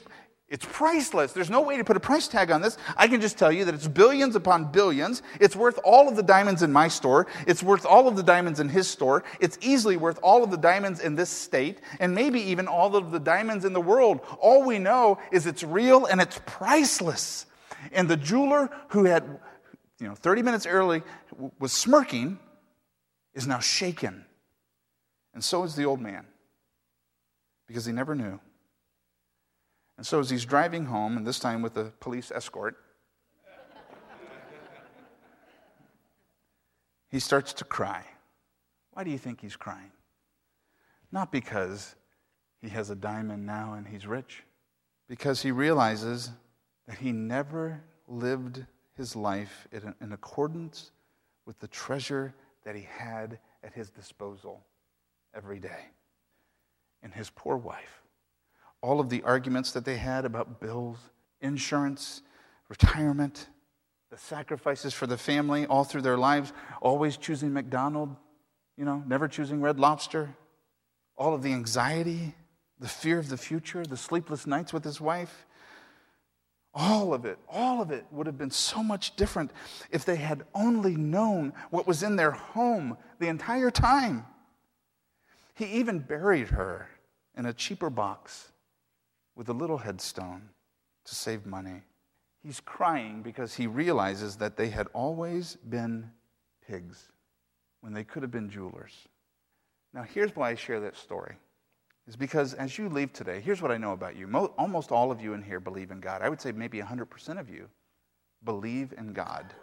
[0.49, 1.33] it's priceless.
[1.33, 2.77] There's no way to put a price tag on this.
[2.95, 5.21] I can just tell you that it's billions upon billions.
[5.41, 7.27] It's worth all of the diamonds in my store.
[7.45, 9.25] It's worth all of the diamonds in his store.
[9.41, 13.11] It's easily worth all of the diamonds in this state, and maybe even all of
[13.11, 14.21] the diamonds in the world.
[14.39, 17.45] All we know is it's real and it's priceless.
[17.91, 19.23] And the jeweler who had,
[19.99, 21.03] you know, 30 minutes early
[21.59, 22.39] was smirking
[23.33, 24.23] is now shaken.
[25.33, 26.25] And so is the old man,
[27.67, 28.39] because he never knew.
[29.97, 32.77] And so as he's driving home, and this time with a police escort,
[37.09, 38.05] he starts to cry.
[38.91, 39.91] Why do you think he's crying?
[41.11, 41.95] Not because
[42.61, 44.43] he has a diamond now and he's rich,
[45.07, 46.31] because he realizes
[46.87, 50.91] that he never lived his life in accordance
[51.45, 52.33] with the treasure
[52.65, 54.63] that he had at his disposal
[55.33, 55.85] every day.
[57.01, 58.01] And his poor wife.
[58.81, 60.97] All of the arguments that they had about bills,
[61.41, 62.21] insurance,
[62.69, 63.47] retirement,
[64.09, 68.15] the sacrifices for the family all through their lives, always choosing McDonald's,
[68.77, 70.29] you know, never choosing Red Lobster,
[71.17, 72.35] all of the anxiety,
[72.79, 75.45] the fear of the future, the sleepless nights with his wife.
[76.73, 79.51] All of it, all of it would have been so much different
[79.89, 84.25] if they had only known what was in their home the entire time.
[85.55, 86.87] He even buried her
[87.35, 88.51] in a cheaper box
[89.37, 90.49] with a little headstone
[91.05, 91.83] to save money.
[92.43, 96.09] He's crying because he realizes that they had always been
[96.67, 97.09] pigs
[97.81, 99.07] when they could have been jewelers.
[99.93, 101.35] Now, here's why I share that story.
[102.07, 104.27] Is because as you leave today, here's what I know about you.
[104.27, 106.21] Mo- almost all of you in here believe in God.
[106.21, 107.69] I would say maybe 100% of you
[108.43, 109.53] believe in God.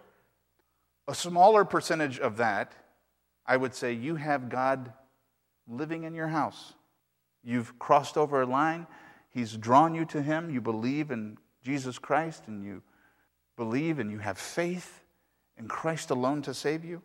[1.08, 2.74] A smaller percentage of that,
[3.46, 4.92] I would say you have God
[5.66, 6.74] living in your house.
[7.42, 8.86] You've crossed over a line,
[9.35, 10.49] He's drawn you to Him.
[10.49, 12.82] You believe in Jesus Christ, and you
[13.57, 15.03] believe and you have faith
[15.59, 17.03] in Christ alone to save you.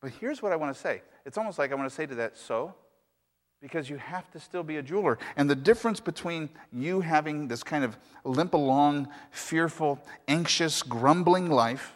[0.00, 2.14] But here's what I want to say it's almost like I want to say to
[2.16, 2.74] that, so,
[3.62, 5.18] because you have to still be a jeweler.
[5.36, 11.94] And the difference between you having this kind of limp along, fearful, anxious, grumbling life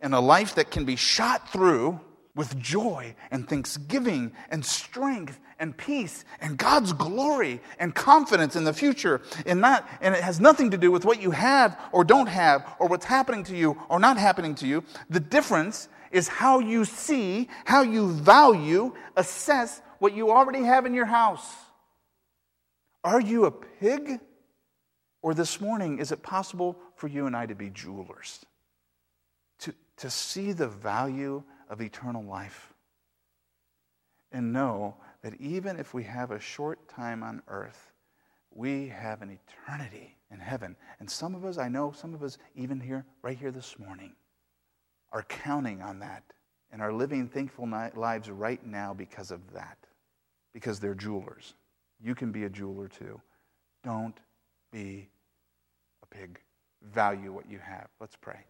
[0.00, 2.00] and a life that can be shot through
[2.34, 8.72] with joy and thanksgiving and strength and peace and God's glory and confidence in the
[8.72, 9.20] future.
[9.44, 12.66] And, not, and it has nothing to do with what you have or don't have
[12.78, 14.82] or what's happening to you or not happening to you.
[15.10, 20.94] The difference is how you see, how you value, assess what you already have in
[20.94, 21.46] your house.
[23.04, 24.20] Are you a pig?
[25.22, 28.44] Or this morning, is it possible for you and I to be jewelers?
[29.60, 32.74] To, to see the value of eternal life
[34.30, 37.92] and know that even if we have a short time on earth,
[38.54, 40.76] we have an eternity in heaven.
[41.00, 44.12] And some of us, I know some of us, even here, right here this morning,
[45.12, 46.22] are counting on that
[46.70, 49.78] and are living thankful lives right now because of that,
[50.52, 51.54] because they're jewelers.
[52.02, 53.18] You can be a jeweler too.
[53.82, 54.18] Don't
[54.70, 55.08] be
[56.02, 56.38] a pig.
[56.82, 57.88] Value what you have.
[57.98, 58.44] Let's pray.